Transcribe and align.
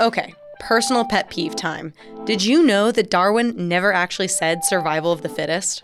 Okay, 0.00 0.34
personal 0.60 1.04
pet 1.04 1.28
peeve 1.28 1.56
time. 1.56 1.92
Did 2.24 2.44
you 2.44 2.62
know 2.62 2.92
that 2.92 3.10
Darwin 3.10 3.68
never 3.68 3.92
actually 3.92 4.28
said 4.28 4.64
survival 4.64 5.10
of 5.10 5.22
the 5.22 5.28
fittest? 5.28 5.82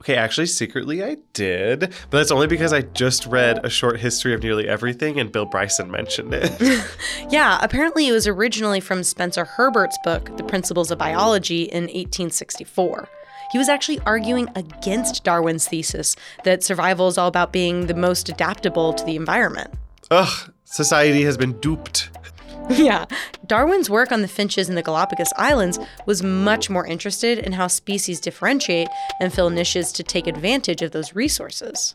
Okay, 0.00 0.16
actually, 0.16 0.46
secretly 0.46 1.04
I 1.04 1.16
did, 1.32 1.80
but 1.80 2.18
that's 2.18 2.30
only 2.30 2.46
because 2.46 2.72
I 2.72 2.82
just 2.82 3.26
read 3.26 3.64
A 3.64 3.70
Short 3.70 4.00
History 4.00 4.34
of 4.34 4.42
Nearly 4.42 4.66
Everything 4.66 5.20
and 5.20 5.30
Bill 5.30 5.46
Bryson 5.46 5.90
mentioned 5.90 6.32
it. 6.32 6.84
yeah, 7.30 7.58
apparently 7.60 8.08
it 8.08 8.12
was 8.12 8.26
originally 8.26 8.80
from 8.80 9.02
Spencer 9.02 9.44
Herbert's 9.44 9.98
book, 10.02 10.36
The 10.36 10.44
Principles 10.44 10.90
of 10.90 10.98
Biology, 10.98 11.64
in 11.64 11.84
1864. 11.84 13.08
He 13.52 13.58
was 13.58 13.68
actually 13.68 13.98
arguing 14.00 14.48
against 14.54 15.24
Darwin's 15.24 15.66
thesis 15.66 16.14
that 16.44 16.62
survival 16.62 17.08
is 17.08 17.18
all 17.18 17.28
about 17.28 17.52
being 17.52 17.86
the 17.86 17.94
most 17.94 18.28
adaptable 18.28 18.92
to 18.92 19.04
the 19.04 19.16
environment. 19.16 19.74
Ugh, 20.10 20.52
society 20.64 21.22
has 21.24 21.36
been 21.36 21.58
duped. 21.60 22.10
yeah, 22.78 23.06
Darwin's 23.46 23.90
work 23.90 24.12
on 24.12 24.22
the 24.22 24.28
finches 24.28 24.68
in 24.68 24.76
the 24.76 24.82
Galapagos 24.82 25.32
Islands 25.36 25.78
was 26.06 26.22
much 26.22 26.70
more 26.70 26.86
interested 26.86 27.38
in 27.38 27.52
how 27.52 27.66
species 27.66 28.20
differentiate 28.20 28.88
and 29.20 29.32
fill 29.32 29.50
niches 29.50 29.90
to 29.92 30.02
take 30.04 30.26
advantage 30.26 30.80
of 30.80 30.92
those 30.92 31.14
resources. 31.14 31.94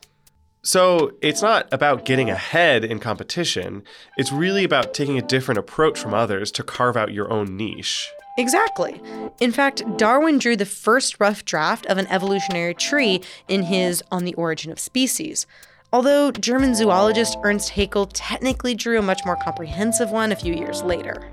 So 0.64 1.14
it's 1.22 1.42
not 1.42 1.68
about 1.72 2.06
getting 2.06 2.30
ahead 2.30 2.84
in 2.84 3.00
competition, 3.00 3.84
it's 4.18 4.32
really 4.32 4.64
about 4.64 4.94
taking 4.94 5.18
a 5.18 5.22
different 5.22 5.60
approach 5.60 5.98
from 5.98 6.14
others 6.14 6.52
to 6.54 6.64
carve 6.64 6.98
out 6.98 7.14
your 7.14 7.32
own 7.32 7.56
niche. 7.56 8.10
Exactly. 8.38 9.02
In 9.40 9.52
fact, 9.52 9.84
Darwin 9.98 10.40
drew 10.40 10.58
the 10.58 10.66
first 10.66 11.20
rough 11.22 11.46
draft 11.46 11.86
of 11.86 11.98
an 11.98 12.08
evolutionary 12.08 12.74
tree 12.74 13.22
in 13.48 13.64
his 13.64 14.04
On 14.12 14.26
the 14.26 14.34
Origin 14.34 14.72
of 14.74 14.80
Species. 14.80 15.48
Although 15.94 16.32
German 16.32 16.76
zoologist 16.76 17.38
Ernst 17.44 17.72
Haeckel 17.72 18.10
technically 18.14 18.76
drew 18.76 19.00
a 19.00 19.02
much 19.02 19.22
more 19.26 19.38
comprehensive 19.38 20.12
one 20.12 20.32
a 20.32 20.36
few 20.36 20.54
years 20.54 20.84
later. 20.84 21.32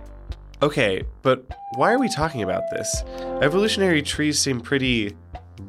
Okay, 0.62 1.02
but 1.22 1.44
why 1.74 1.92
are 1.92 1.98
we 1.98 2.08
talking 2.08 2.42
about 2.42 2.62
this? 2.70 3.02
Evolutionary 3.42 4.02
trees 4.02 4.38
seem 4.38 4.60
pretty 4.60 5.16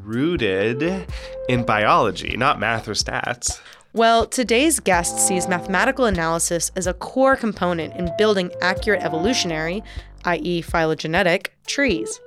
rooted 0.03 1.08
in 1.50 1.64
biology, 1.64 2.38
not 2.38 2.59
math 2.59 2.88
or 2.88 2.94
stats. 2.94 3.59
Well, 3.94 4.25
today's 4.25 4.80
guest 4.80 5.20
sees 5.20 5.47
mathematical 5.47 6.06
analysis 6.06 6.72
as 6.75 6.88
a 6.88 6.94
core 6.94 7.36
component 7.36 7.95
in 7.95 8.12
building 8.18 8.52
accurate 8.62 9.03
evolutionary, 9.03 9.84
i.e., 10.25 10.62
phylogenetic, 10.62 11.56
trees. 11.68 12.20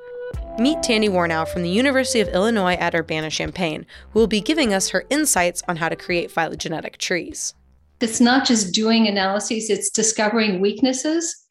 Meet 0.59 0.83
Tandy 0.83 1.11
Warnow 1.11 1.45
from 1.45 1.61
the 1.61 1.69
University 1.69 2.21
of 2.21 2.29
Illinois 2.29 2.77
at 2.77 2.95
Urbana 2.95 3.29
Champaign, 3.29 3.85
who 4.11 4.19
will 4.19 4.27
be 4.27 4.41
giving 4.41 4.73
us 4.73 4.89
her 4.89 5.05
insights 5.11 5.63
on 5.69 5.77
how 5.77 5.91
to 5.91 5.97
create 5.97 6.31
phylogenetic 6.31 6.97
trees. 6.97 7.53
It's 8.01 8.23
not 8.23 8.47
just 8.47 8.73
doing 8.73 9.07
analyses, 9.07 9.69
it's 9.69 9.91
discovering 9.91 10.61
weaknesses. 10.61 11.45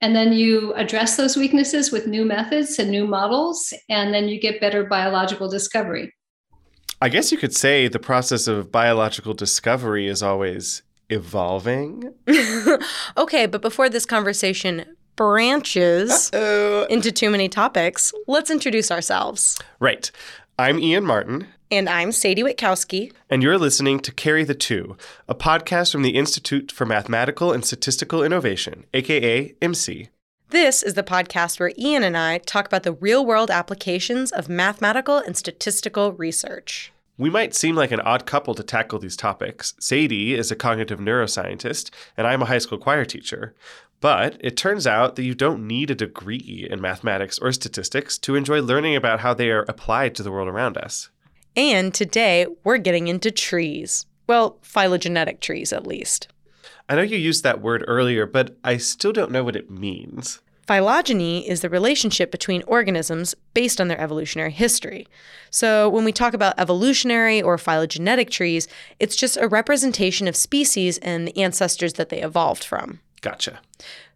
And 0.00 0.16
then 0.16 0.32
you 0.32 0.72
address 0.74 1.16
those 1.16 1.36
weaknesses 1.36 1.92
with 1.92 2.06
new 2.06 2.24
methods 2.24 2.78
and 2.78 2.90
new 2.90 3.06
models, 3.06 3.74
and 3.90 4.14
then 4.14 4.28
you 4.28 4.40
get 4.40 4.62
better 4.62 4.84
biological 4.84 5.50
discovery. 5.50 6.14
I 7.02 7.10
guess 7.10 7.30
you 7.30 7.36
could 7.36 7.54
say 7.54 7.86
the 7.86 7.98
process 7.98 8.46
of 8.46 8.72
biological 8.72 9.34
discovery 9.34 10.06
is 10.06 10.22
always 10.22 10.82
evolving. 11.10 12.14
okay, 13.18 13.44
but 13.44 13.60
before 13.60 13.90
this 13.90 14.06
conversation 14.06 14.86
branches 15.18 16.30
Uh-oh. 16.32 16.86
into 16.88 17.10
too 17.10 17.28
many 17.28 17.48
topics, 17.48 18.12
let's 18.28 18.50
introduce 18.50 18.90
ourselves. 18.90 19.58
Right. 19.80 20.10
I'm 20.58 20.78
Ian 20.78 21.04
Martin. 21.04 21.48
And 21.72 21.88
I'm 21.88 22.12
Sadie 22.12 22.44
Witkowski. 22.44 23.12
And 23.28 23.42
you're 23.42 23.58
listening 23.58 23.98
to 24.00 24.12
Carry 24.12 24.44
the 24.44 24.54
Two, 24.54 24.96
a 25.28 25.34
podcast 25.34 25.90
from 25.92 26.02
the 26.02 26.14
Institute 26.16 26.70
for 26.70 26.86
Mathematical 26.86 27.52
and 27.52 27.64
Statistical 27.64 28.22
Innovation, 28.22 28.84
aka 28.94 29.52
IMSI. 29.60 30.08
This 30.50 30.82
is 30.84 30.94
the 30.94 31.02
podcast 31.02 31.58
where 31.60 31.72
Ian 31.76 32.04
and 32.04 32.16
I 32.16 32.38
talk 32.38 32.66
about 32.66 32.84
the 32.84 32.92
real 32.92 33.26
world 33.26 33.50
applications 33.50 34.30
of 34.32 34.48
mathematical 34.48 35.18
and 35.18 35.36
statistical 35.36 36.12
research. 36.12 36.92
We 37.18 37.28
might 37.30 37.52
seem 37.52 37.74
like 37.74 37.90
an 37.90 38.00
odd 38.02 38.26
couple 38.26 38.54
to 38.54 38.62
tackle 38.62 39.00
these 39.00 39.16
topics. 39.16 39.74
Sadie 39.80 40.34
is 40.36 40.52
a 40.52 40.56
cognitive 40.56 41.00
neuroscientist, 41.00 41.90
and 42.16 42.28
I'm 42.28 42.42
a 42.42 42.46
high 42.46 42.58
school 42.58 42.78
choir 42.78 43.04
teacher. 43.04 43.54
But 44.00 44.36
it 44.40 44.56
turns 44.56 44.86
out 44.86 45.16
that 45.16 45.24
you 45.24 45.34
don't 45.34 45.66
need 45.66 45.90
a 45.90 45.94
degree 45.94 46.66
in 46.70 46.80
mathematics 46.80 47.38
or 47.38 47.52
statistics 47.52 48.16
to 48.18 48.36
enjoy 48.36 48.62
learning 48.62 48.94
about 48.94 49.20
how 49.20 49.34
they 49.34 49.50
are 49.50 49.64
applied 49.68 50.14
to 50.14 50.22
the 50.22 50.30
world 50.30 50.48
around 50.48 50.76
us. 50.76 51.10
And 51.56 51.92
today, 51.92 52.46
we're 52.62 52.78
getting 52.78 53.08
into 53.08 53.32
trees. 53.32 54.06
Well, 54.28 54.58
phylogenetic 54.62 55.40
trees, 55.40 55.72
at 55.72 55.86
least. 55.86 56.28
I 56.88 56.94
know 56.94 57.02
you 57.02 57.18
used 57.18 57.42
that 57.42 57.60
word 57.60 57.84
earlier, 57.88 58.26
but 58.26 58.56
I 58.62 58.76
still 58.76 59.12
don't 59.12 59.32
know 59.32 59.42
what 59.42 59.56
it 59.56 59.70
means. 59.70 60.40
Phylogeny 60.68 61.48
is 61.48 61.62
the 61.62 61.70
relationship 61.70 62.30
between 62.30 62.62
organisms 62.64 63.34
based 63.54 63.80
on 63.80 63.88
their 63.88 64.00
evolutionary 64.00 64.50
history. 64.52 65.08
So, 65.50 65.88
when 65.88 66.04
we 66.04 66.12
talk 66.12 66.34
about 66.34 66.58
evolutionary 66.58 67.40
or 67.40 67.56
phylogenetic 67.56 68.28
trees, 68.28 68.68
it's 69.00 69.16
just 69.16 69.38
a 69.38 69.48
representation 69.48 70.28
of 70.28 70.36
species 70.36 70.98
and 70.98 71.26
the 71.26 71.36
ancestors 71.38 71.94
that 71.94 72.10
they 72.10 72.20
evolved 72.20 72.62
from. 72.62 73.00
Gotcha. 73.20 73.60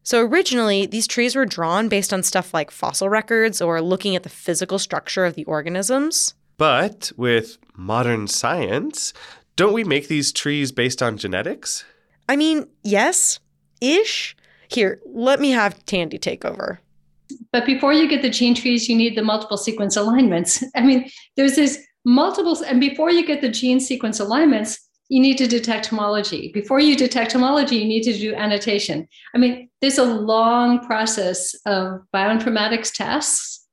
So 0.02 0.20
originally, 0.20 0.86
these 0.86 1.06
trees 1.06 1.36
were 1.36 1.46
drawn 1.46 1.88
based 1.88 2.12
on 2.12 2.22
stuff 2.22 2.52
like 2.52 2.70
fossil 2.70 3.08
records 3.08 3.60
or 3.60 3.80
looking 3.80 4.16
at 4.16 4.24
the 4.24 4.28
physical 4.28 4.78
structure 4.78 5.24
of 5.24 5.34
the 5.34 5.44
organisms. 5.44 6.34
But 6.56 7.12
with 7.16 7.58
modern 7.76 8.26
science, 8.26 9.12
don't 9.56 9.72
we 9.72 9.84
make 9.84 10.08
these 10.08 10.32
trees 10.32 10.72
based 10.72 11.02
on 11.02 11.18
genetics? 11.18 11.84
I 12.28 12.36
mean, 12.36 12.66
yes, 12.82 13.38
ish. 13.80 14.36
Here, 14.68 15.00
let 15.06 15.40
me 15.40 15.50
have 15.50 15.84
Tandy 15.86 16.18
take 16.18 16.44
over. 16.44 16.80
But 17.52 17.66
before 17.66 17.92
you 17.92 18.08
get 18.08 18.22
the 18.22 18.30
gene 18.30 18.54
trees, 18.54 18.88
you 18.88 18.96
need 18.96 19.16
the 19.16 19.22
multiple 19.22 19.56
sequence 19.56 19.96
alignments. 19.96 20.64
I 20.74 20.82
mean, 20.82 21.10
there's 21.36 21.56
this 21.56 21.78
multiple, 22.04 22.56
and 22.64 22.80
before 22.80 23.10
you 23.10 23.26
get 23.26 23.40
the 23.40 23.48
gene 23.48 23.80
sequence 23.80 24.18
alignments, 24.18 24.78
you 25.12 25.20
need 25.20 25.36
to 25.36 25.46
detect 25.46 25.88
homology. 25.88 26.50
Before 26.54 26.80
you 26.80 26.96
detect 26.96 27.32
homology, 27.32 27.76
you 27.76 27.84
need 27.84 28.02
to 28.04 28.16
do 28.16 28.34
annotation. 28.34 29.06
I 29.34 29.38
mean, 29.38 29.68
there's 29.82 29.98
a 29.98 30.04
long 30.04 30.80
process 30.86 31.54
of 31.66 32.00
bioinformatics 32.14 32.94
tests, 32.94 33.68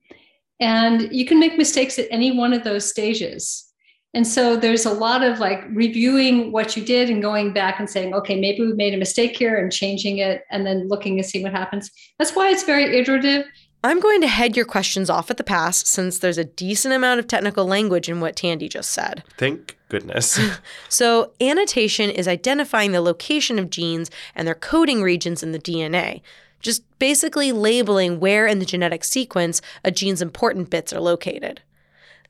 and 0.59 1.07
you 1.13 1.25
can 1.25 1.39
make 1.39 1.57
mistakes 1.57 1.97
at 1.97 2.09
any 2.11 2.37
one 2.37 2.51
of 2.51 2.65
those 2.65 2.89
stages. 2.89 3.71
And 4.13 4.27
so 4.27 4.57
there's 4.57 4.85
a 4.85 4.91
lot 4.91 5.23
of 5.23 5.39
like 5.39 5.63
reviewing 5.69 6.51
what 6.51 6.75
you 6.75 6.83
did 6.83 7.09
and 7.09 7.21
going 7.21 7.53
back 7.53 7.79
and 7.79 7.89
saying, 7.89 8.13
okay, 8.15 8.37
maybe 8.37 8.65
we 8.65 8.73
made 8.73 8.93
a 8.93 8.97
mistake 8.97 9.37
here 9.37 9.55
and 9.55 9.71
changing 9.71 10.17
it 10.17 10.43
and 10.51 10.65
then 10.65 10.89
looking 10.89 11.19
and 11.19 11.25
seeing 11.25 11.45
what 11.45 11.53
happens. 11.53 11.89
That's 12.17 12.35
why 12.35 12.49
it's 12.49 12.63
very 12.63 12.99
iterative. 12.99 13.45
I'm 13.81 14.01
going 14.01 14.19
to 14.19 14.27
head 14.27 14.57
your 14.57 14.65
questions 14.65 15.09
off 15.09 15.31
at 15.31 15.37
the 15.37 15.45
pass 15.45 15.87
since 15.87 16.19
there's 16.19 16.37
a 16.37 16.43
decent 16.43 16.93
amount 16.93 17.21
of 17.21 17.27
technical 17.27 17.65
language 17.65 18.09
in 18.09 18.19
what 18.19 18.35
Tandy 18.35 18.67
just 18.67 18.91
said. 18.91 19.23
Thank 19.37 19.78
goodness. 19.89 20.39
so, 20.89 21.33
annotation 21.41 22.09
is 22.09 22.27
identifying 22.27 22.91
the 22.91 23.01
location 23.01 23.59
of 23.59 23.69
genes 23.69 24.09
and 24.33 24.47
their 24.47 24.55
coding 24.55 25.01
regions 25.01 25.43
in 25.43 25.51
the 25.51 25.59
DNA, 25.59 26.21
just 26.61 26.83
basically 26.99 27.51
labeling 27.51 28.19
where 28.19 28.47
in 28.47 28.59
the 28.59 28.65
genetic 28.65 29.03
sequence 29.03 29.61
a 29.83 29.91
gene's 29.91 30.21
important 30.21 30.69
bits 30.69 30.93
are 30.93 31.01
located. 31.01 31.61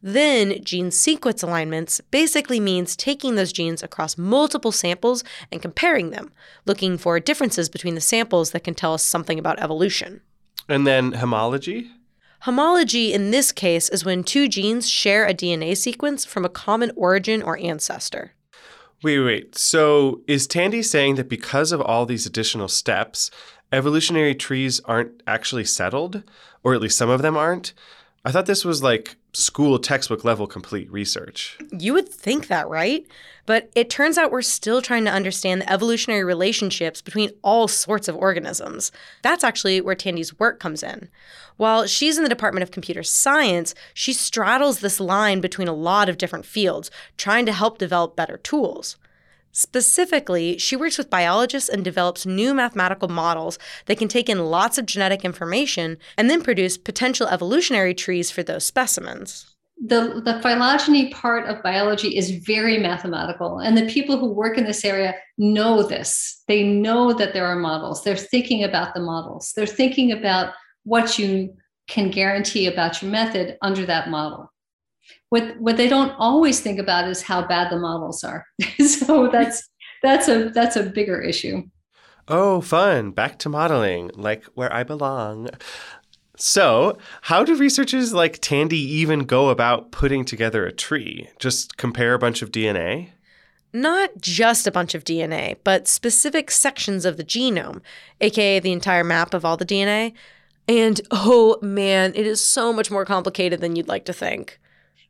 Then, 0.01 0.63
gene 0.63 0.91
sequence 0.91 1.43
alignments 1.43 1.99
basically 2.09 2.59
means 2.61 2.95
taking 2.95 3.35
those 3.35 3.51
genes 3.51 3.83
across 3.83 4.17
multiple 4.17 4.71
samples 4.71 5.25
and 5.51 5.61
comparing 5.61 6.11
them, 6.11 6.31
looking 6.65 6.97
for 6.97 7.19
differences 7.19 7.67
between 7.67 7.95
the 7.95 8.01
samples 8.01 8.51
that 8.51 8.63
can 8.63 8.75
tell 8.75 8.93
us 8.93 9.03
something 9.03 9.37
about 9.37 9.59
evolution. 9.59 10.21
And 10.69 10.87
then 10.87 11.13
homology? 11.13 11.91
Homology 12.43 13.11
in 13.13 13.31
this 13.31 13.51
case 13.51 13.89
is 13.89 14.05
when 14.05 14.23
two 14.23 14.47
genes 14.47 14.89
share 14.89 15.27
a 15.27 15.33
DNA 15.33 15.75
sequence 15.75 16.23
from 16.23 16.45
a 16.45 16.49
common 16.49 16.91
origin 16.95 17.41
or 17.41 17.57
ancestor. 17.59 18.31
Wait, 19.03 19.19
wait. 19.19 19.57
So 19.57 20.21
is 20.25 20.47
Tandy 20.47 20.81
saying 20.81 21.15
that 21.15 21.27
because 21.27 21.73
of 21.73 21.81
all 21.81 22.05
these 22.05 22.25
additional 22.25 22.69
steps, 22.69 23.29
evolutionary 23.73 24.35
trees 24.35 24.79
aren't 24.85 25.21
actually 25.27 25.65
settled? 25.65 26.23
Or 26.63 26.73
at 26.73 26.81
least 26.81 26.97
some 26.97 27.09
of 27.09 27.21
them 27.21 27.35
aren't? 27.35 27.73
I 28.23 28.31
thought 28.31 28.45
this 28.45 28.63
was 28.63 28.81
like 28.81 29.17
school 29.33 29.77
textbook 29.77 30.23
level 30.23 30.47
complete 30.47 30.89
research. 30.89 31.57
You 31.77 31.93
would 31.93 32.07
think 32.07 32.47
that, 32.47 32.69
right? 32.69 33.05
But 33.49 33.71
it 33.73 33.89
turns 33.89 34.19
out 34.19 34.31
we're 34.31 34.43
still 34.43 34.79
trying 34.79 35.05
to 35.05 35.11
understand 35.11 35.59
the 35.59 35.73
evolutionary 35.73 36.23
relationships 36.23 37.01
between 37.01 37.31
all 37.41 37.67
sorts 37.67 38.07
of 38.07 38.15
organisms. 38.15 38.91
That's 39.23 39.43
actually 39.43 39.81
where 39.81 39.95
Tandy's 39.95 40.37
work 40.37 40.59
comes 40.59 40.83
in. 40.83 41.09
While 41.57 41.87
she's 41.87 42.17
in 42.17 42.23
the 42.23 42.29
Department 42.29 42.61
of 42.61 42.69
Computer 42.69 43.01
Science, 43.01 43.73
she 43.95 44.13
straddles 44.13 44.81
this 44.81 44.99
line 44.99 45.41
between 45.41 45.67
a 45.67 45.73
lot 45.73 46.09
of 46.09 46.19
different 46.19 46.45
fields, 46.45 46.91
trying 47.17 47.47
to 47.47 47.51
help 47.51 47.79
develop 47.79 48.15
better 48.15 48.37
tools. 48.37 48.97
Specifically, 49.51 50.59
she 50.59 50.75
works 50.75 50.99
with 50.99 51.09
biologists 51.09 51.69
and 51.69 51.83
develops 51.83 52.27
new 52.27 52.53
mathematical 52.53 53.07
models 53.07 53.57
that 53.87 53.97
can 53.97 54.07
take 54.07 54.29
in 54.29 54.45
lots 54.45 54.77
of 54.77 54.85
genetic 54.85 55.25
information 55.25 55.97
and 56.19 56.29
then 56.29 56.43
produce 56.43 56.77
potential 56.77 57.25
evolutionary 57.25 57.95
trees 57.95 58.29
for 58.29 58.43
those 58.43 58.63
specimens. 58.63 59.48
The, 59.83 60.21
the 60.25 60.41
phylogeny 60.41 61.09
part 61.09 61.45
of 61.45 61.63
biology 61.63 62.17
is 62.17 62.31
very 62.31 62.77
mathematical. 62.77 63.59
And 63.59 63.77
the 63.77 63.89
people 63.89 64.17
who 64.17 64.29
work 64.29 64.57
in 64.57 64.65
this 64.65 64.83
area 64.83 65.15
know 65.37 65.83
this. 65.83 66.43
They 66.47 66.63
know 66.63 67.13
that 67.13 67.33
there 67.33 67.45
are 67.45 67.55
models. 67.55 68.03
They're 68.03 68.17
thinking 68.17 68.63
about 68.63 68.93
the 68.93 68.99
models. 68.99 69.53
They're 69.55 69.65
thinking 69.65 70.11
about 70.11 70.53
what 70.83 71.17
you 71.17 71.55
can 71.87 72.11
guarantee 72.11 72.67
about 72.67 73.01
your 73.01 73.09
method 73.09 73.57
under 73.61 73.85
that 73.85 74.09
model. 74.09 74.51
What, 75.29 75.59
what 75.59 75.77
they 75.77 75.87
don't 75.87 76.11
always 76.17 76.59
think 76.59 76.79
about 76.79 77.07
is 77.07 77.21
how 77.21 77.47
bad 77.47 77.71
the 77.71 77.79
models 77.79 78.23
are. 78.23 78.45
so 78.85 79.29
that's 79.29 79.67
that's 80.01 80.29
a 80.29 80.49
that's 80.49 80.75
a 80.75 80.83
bigger 80.83 81.21
issue. 81.21 81.63
Oh, 82.27 82.61
fun. 82.61 83.11
Back 83.11 83.39
to 83.39 83.49
modeling, 83.49 84.11
like 84.13 84.45
where 84.53 84.71
I 84.71 84.83
belong. 84.83 85.49
So, 86.41 86.97
how 87.23 87.43
do 87.43 87.53
researchers 87.53 88.13
like 88.13 88.39
Tandy 88.39 88.79
even 88.79 89.25
go 89.25 89.49
about 89.49 89.91
putting 89.91 90.23
together 90.23 90.65
a 90.65 90.71
tree? 90.71 91.29
Just 91.37 91.75
compare 91.75 92.13
a 92.13 92.19
bunch 92.19 92.41
of 92.41 92.49
DNA? 92.49 93.09
Not 93.73 94.11
just 94.21 94.65
a 94.65 94.71
bunch 94.71 94.95
of 94.95 95.03
DNA, 95.03 95.57
but 95.65 95.85
specific 95.85 96.49
sections 96.49 97.03
of 97.03 97.17
the 97.17 97.25
genome, 97.25 97.81
aka 98.21 98.59
the 98.59 98.71
entire 98.71 99.03
map 99.03 99.33
of 99.33 99.43
all 99.43 99.57
the 99.57 99.65
DNA. 99.65 100.13
And 100.65 101.01
oh 101.11 101.59
man, 101.61 102.13
it 102.15 102.25
is 102.25 102.41
so 102.41 102.71
much 102.71 102.89
more 102.89 103.03
complicated 103.03 103.59
than 103.59 103.75
you'd 103.75 103.89
like 103.89 104.05
to 104.05 104.13
think. 104.13 104.61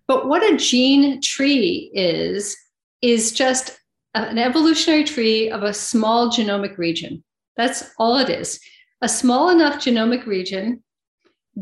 But 0.07 0.27
what 0.27 0.41
a 0.41 0.57
gene 0.57 1.21
tree 1.21 1.91
is, 1.93 2.57
is 3.03 3.31
just 3.31 3.79
an 4.15 4.39
evolutionary 4.39 5.03
tree 5.03 5.51
of 5.51 5.61
a 5.61 5.75
small 5.75 6.31
genomic 6.31 6.79
region. 6.79 7.23
That's 7.55 7.83
all 7.99 8.17
it 8.17 8.29
is. 8.29 8.59
A 9.03 9.07
small 9.07 9.49
enough 9.49 9.75
genomic 9.75 10.25
region 10.25 10.81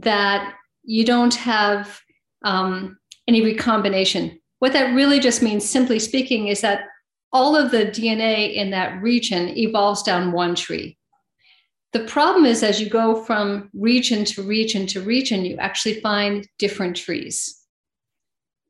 that 0.01 0.53
you 0.83 1.05
don't 1.05 1.35
have 1.35 1.99
um, 2.43 2.97
any 3.27 3.41
recombination. 3.41 4.39
What 4.59 4.73
that 4.73 4.93
really 4.93 5.19
just 5.19 5.41
means, 5.41 5.67
simply 5.67 5.99
speaking, 5.99 6.47
is 6.47 6.61
that 6.61 6.85
all 7.31 7.55
of 7.55 7.71
the 7.71 7.85
DNA 7.85 8.55
in 8.55 8.71
that 8.71 9.01
region 9.01 9.49
evolves 9.57 10.01
down 10.03 10.31
one 10.31 10.55
tree. 10.55 10.97
The 11.93 11.99
problem 12.01 12.45
is, 12.45 12.63
as 12.63 12.81
you 12.81 12.89
go 12.89 13.23
from 13.23 13.69
region 13.73 14.25
to 14.25 14.43
region 14.43 14.87
to 14.87 15.01
region, 15.01 15.45
you 15.45 15.57
actually 15.57 15.99
find 16.01 16.47
different 16.59 16.95
trees. 16.95 17.55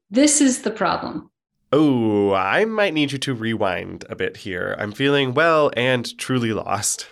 This 0.10 0.40
is 0.40 0.62
the 0.62 0.72
problem. 0.72 1.30
Oh, 1.74 2.34
I 2.34 2.64
might 2.66 2.94
need 2.94 3.12
you 3.12 3.18
to 3.18 3.34
rewind 3.34 4.06
a 4.10 4.16
bit 4.16 4.38
here. 4.38 4.76
I'm 4.80 4.94
feeling 4.94 5.34
well 5.34 5.72
and 5.76 6.18
truly 6.18 6.54
lost. 6.54 7.08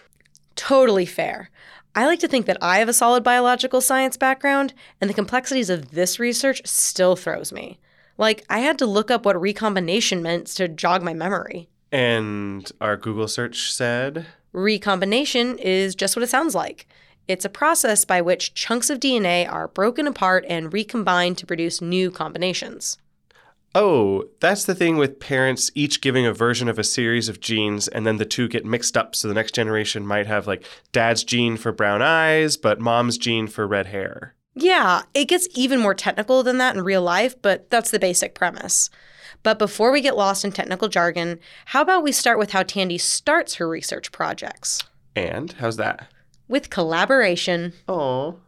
Totally 0.55 1.05
fair. 1.05 1.49
I 1.97 2.05
like 2.05 2.19
to 2.19 2.27
think 2.27 2.45
that 2.47 2.57
I 2.61 2.79
have 2.79 2.89
a 2.89 2.93
solid 2.93 3.23
biological 3.23 3.79
science 3.79 4.17
background, 4.17 4.73
and 4.99 5.09
the 5.09 5.13
complexities 5.13 5.69
of 5.69 5.91
this 5.91 6.19
research 6.19 6.61
still 6.65 7.15
throws 7.15 7.53
me. 7.53 7.79
Like, 8.17 8.43
I 8.49 8.59
had 8.59 8.77
to 8.79 8.85
look 8.85 9.09
up 9.09 9.25
what 9.25 9.39
recombination 9.39 10.21
meant 10.21 10.47
to 10.47 10.67
jog 10.67 11.03
my 11.03 11.13
memory. 11.13 11.69
And 11.93 12.69
our 12.81 12.97
Google 12.97 13.29
search 13.29 13.71
said? 13.71 14.25
Recombination 14.51 15.57
is 15.57 15.95
just 15.95 16.17
what 16.17 16.23
it 16.23 16.29
sounds 16.29 16.53
like. 16.53 16.85
It's 17.29 17.45
a 17.45 17.49
process 17.49 18.03
by 18.03 18.21
which 18.21 18.53
chunks 18.53 18.89
of 18.89 18.99
DNA 18.99 19.49
are 19.49 19.69
broken 19.69 20.05
apart 20.05 20.45
and 20.49 20.73
recombined 20.73 21.37
to 21.37 21.45
produce 21.45 21.81
new 21.81 22.11
combinations. 22.11 22.97
Oh, 23.77 24.23
that's 24.39 24.63
the 24.63 24.73
thing 24.73 24.95
with 24.95 25.19
parents 25.19 25.69
each 25.75 25.99
giving 25.99 26.25
a 26.25 26.31
version 26.31 26.69
of 26.69 26.79
a 26.79 26.83
series 26.83 27.27
of 27.27 27.41
genes, 27.41 27.89
and 27.89 28.07
then 28.07 28.15
the 28.15 28.25
two 28.25 28.47
get 28.47 28.63
mixed 28.63 28.95
up. 28.95 29.15
So 29.15 29.27
the 29.27 29.33
next 29.33 29.53
generation 29.53 30.07
might 30.07 30.27
have 30.27 30.47
like 30.47 30.65
dad's 30.93 31.25
gene 31.25 31.57
for 31.57 31.73
brown 31.73 32.01
eyes, 32.01 32.55
but 32.55 32.79
mom's 32.79 33.17
gene 33.17 33.47
for 33.47 33.67
red 33.67 33.87
hair. 33.87 34.33
Yeah, 34.53 35.01
it 35.13 35.25
gets 35.25 35.49
even 35.55 35.81
more 35.81 35.93
technical 35.93 36.41
than 36.41 36.57
that 36.59 36.77
in 36.77 36.85
real 36.85 37.01
life, 37.01 37.39
but 37.41 37.69
that's 37.69 37.91
the 37.91 37.99
basic 37.99 38.33
premise. 38.33 38.89
But 39.43 39.59
before 39.59 39.91
we 39.91 39.99
get 39.99 40.15
lost 40.15 40.45
in 40.45 40.53
technical 40.53 40.87
jargon, 40.87 41.41
how 41.65 41.81
about 41.81 42.01
we 42.01 42.13
start 42.13 42.39
with 42.39 42.53
how 42.53 42.63
Tandy 42.63 42.97
starts 42.97 43.55
her 43.55 43.67
research 43.67 44.13
projects? 44.13 44.81
And 45.17 45.51
how's 45.51 45.75
that? 45.75 46.07
With 46.47 46.69
collaboration. 46.69 47.73
Oh. 47.89 48.39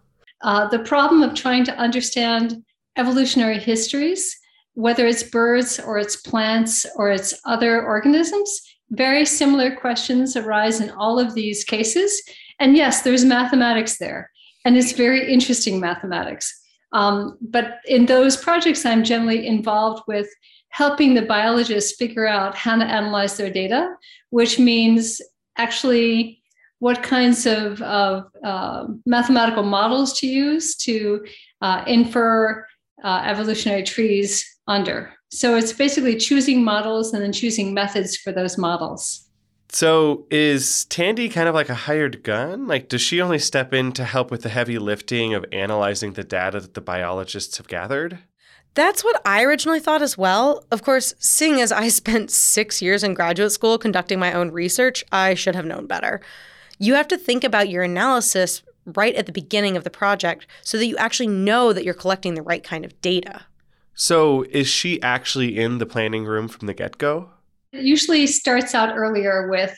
Uh, 0.41 0.69
the 0.69 0.79
problem 0.79 1.21
of 1.21 1.35
trying 1.35 1.65
to 1.65 1.75
understand 1.75 2.63
evolutionary 2.95 3.59
histories 3.59 4.37
whether 4.77 5.07
it's 5.07 5.23
birds 5.23 5.79
or 5.79 5.97
it's 5.97 6.15
plants 6.15 6.85
or 6.97 7.09
it's 7.09 7.33
other 7.45 7.83
organisms, 7.83 8.61
very 8.91 9.25
similar 9.25 9.75
questions 9.75 10.37
arise 10.37 10.79
in 10.79 10.91
all 10.91 11.17
of 11.17 11.33
these 11.33 11.63
cases. 11.63 12.21
And 12.59 12.77
yes, 12.77 13.01
there's 13.01 13.25
mathematics 13.25 13.97
there, 13.97 14.29
and 14.65 14.77
it's 14.77 14.91
very 14.91 15.33
interesting 15.33 15.79
mathematics. 15.79 16.53
Um, 16.93 17.39
but 17.41 17.79
in 17.87 18.05
those 18.05 18.37
projects, 18.37 18.85
I'm 18.85 19.03
generally 19.03 19.47
involved 19.47 20.03
with 20.07 20.29
helping 20.69 21.15
the 21.15 21.23
biologists 21.23 21.97
figure 21.97 22.27
out 22.27 22.53
how 22.53 22.77
to 22.77 22.85
analyze 22.85 23.35
their 23.35 23.49
data, 23.49 23.95
which 24.29 24.59
means 24.59 25.19
actually 25.57 26.39
what 26.77 27.01
kinds 27.01 27.47
of, 27.47 27.81
of 27.81 28.25
uh, 28.43 28.85
mathematical 29.07 29.63
models 29.63 30.19
to 30.19 30.27
use 30.27 30.75
to 30.75 31.25
uh, 31.61 31.83
infer 31.87 32.63
uh, 33.03 33.23
evolutionary 33.25 33.81
trees 33.81 34.45
under. 34.67 35.13
So 35.29 35.55
it's 35.55 35.73
basically 35.73 36.17
choosing 36.17 36.63
models 36.63 37.13
and 37.13 37.23
then 37.23 37.33
choosing 37.33 37.73
methods 37.73 38.15
for 38.15 38.31
those 38.31 38.57
models. 38.57 39.27
So 39.69 40.25
is 40.31 40.85
Tandy 40.85 41.27
kind 41.27 41.49
of 41.49 41.55
like 41.55 41.69
a 41.69 41.75
hired 41.75 42.23
gun? 42.23 42.67
Like, 42.67 42.87
does 42.87 43.01
she 43.01 43.21
only 43.21 43.39
step 43.39 43.73
in 43.73 43.91
to 43.93 44.05
help 44.05 44.31
with 44.31 44.43
the 44.43 44.49
heavy 44.49 44.79
lifting 44.79 45.33
of 45.33 45.45
analyzing 45.51 46.13
the 46.13 46.23
data 46.23 46.61
that 46.61 46.73
the 46.73 46.81
biologists 46.81 47.57
have 47.57 47.67
gathered? 47.67 48.19
That's 48.75 49.03
what 49.03 49.19
I 49.25 49.43
originally 49.43 49.79
thought 49.79 50.01
as 50.01 50.17
well. 50.17 50.63
Of 50.71 50.83
course, 50.83 51.15
seeing 51.19 51.59
as 51.59 51.71
I 51.71 51.87
spent 51.89 52.31
six 52.31 52.81
years 52.81 53.03
in 53.03 53.13
graduate 53.13 53.51
school 53.51 53.77
conducting 53.77 54.19
my 54.19 54.31
own 54.31 54.51
research, 54.51 55.03
I 55.11 55.33
should 55.33 55.55
have 55.55 55.65
known 55.65 55.87
better. 55.87 56.21
You 56.79 56.93
have 56.93 57.07
to 57.09 57.17
think 57.17 57.43
about 57.43 57.69
your 57.69 57.83
analysis 57.83 58.61
right 58.85 59.15
at 59.15 59.25
the 59.25 59.31
beginning 59.33 59.75
of 59.75 59.83
the 59.83 59.89
project 59.89 60.47
so 60.61 60.77
that 60.77 60.85
you 60.85 60.95
actually 60.95 61.27
know 61.27 61.73
that 61.73 61.83
you're 61.83 61.93
collecting 61.93 62.35
the 62.35 62.41
right 62.41 62.63
kind 62.63 62.85
of 62.85 63.01
data. 63.01 63.45
So, 63.99 64.43
is 64.51 64.67
she 64.67 65.01
actually 65.01 65.57
in 65.57 65.79
the 65.79 65.87
planning 65.87 66.23
room 66.25 66.47
from 66.47 66.67
the 66.67 66.75
get 66.75 66.99
go? 66.99 67.31
It 67.73 67.83
usually 67.83 68.27
starts 68.27 68.75
out 68.75 68.95
earlier 68.95 69.49
with, 69.49 69.75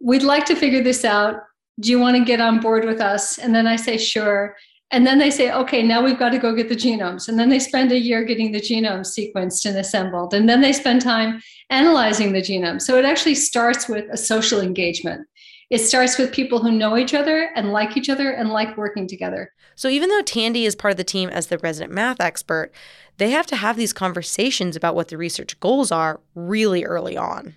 We'd 0.00 0.24
like 0.24 0.44
to 0.46 0.56
figure 0.56 0.82
this 0.82 1.04
out. 1.04 1.36
Do 1.78 1.88
you 1.88 2.00
want 2.00 2.16
to 2.16 2.24
get 2.24 2.40
on 2.40 2.58
board 2.58 2.84
with 2.84 3.00
us? 3.00 3.38
And 3.38 3.54
then 3.54 3.68
I 3.68 3.76
say, 3.76 3.98
Sure. 3.98 4.56
And 4.90 5.06
then 5.06 5.18
they 5.18 5.30
say, 5.30 5.50
okay, 5.50 5.82
now 5.82 6.04
we've 6.04 6.18
got 6.18 6.30
to 6.30 6.38
go 6.38 6.54
get 6.54 6.68
the 6.68 6.76
genomes. 6.76 7.26
And 7.26 7.38
then 7.38 7.48
they 7.48 7.58
spend 7.58 7.92
a 7.92 7.98
year 7.98 8.24
getting 8.24 8.52
the 8.52 8.60
genome 8.60 9.06
sequenced 9.06 9.64
and 9.64 9.78
assembled. 9.78 10.34
And 10.34 10.46
then 10.46 10.60
they 10.60 10.74
spend 10.74 11.00
time 11.00 11.40
analyzing 11.70 12.32
the 12.32 12.42
genome. 12.42 12.80
So 12.80 12.98
it 12.98 13.06
actually 13.06 13.36
starts 13.36 13.88
with 13.88 14.04
a 14.12 14.18
social 14.18 14.60
engagement. 14.60 15.26
It 15.70 15.78
starts 15.78 16.18
with 16.18 16.30
people 16.30 16.58
who 16.58 16.70
know 16.70 16.98
each 16.98 17.14
other 17.14 17.48
and 17.56 17.72
like 17.72 17.96
each 17.96 18.10
other 18.10 18.32
and 18.32 18.50
like 18.50 18.76
working 18.76 19.08
together. 19.08 19.50
So 19.74 19.88
even 19.88 20.10
though 20.10 20.20
Tandy 20.20 20.66
is 20.66 20.76
part 20.76 20.90
of 20.90 20.98
the 20.98 21.04
team 21.04 21.30
as 21.30 21.46
the 21.46 21.56
resident 21.56 21.94
math 21.94 22.20
expert, 22.20 22.70
they 23.18 23.30
have 23.30 23.46
to 23.48 23.56
have 23.56 23.76
these 23.76 23.92
conversations 23.92 24.76
about 24.76 24.94
what 24.94 25.08
the 25.08 25.16
research 25.16 25.58
goals 25.60 25.92
are 25.92 26.20
really 26.34 26.84
early 26.84 27.16
on. 27.16 27.54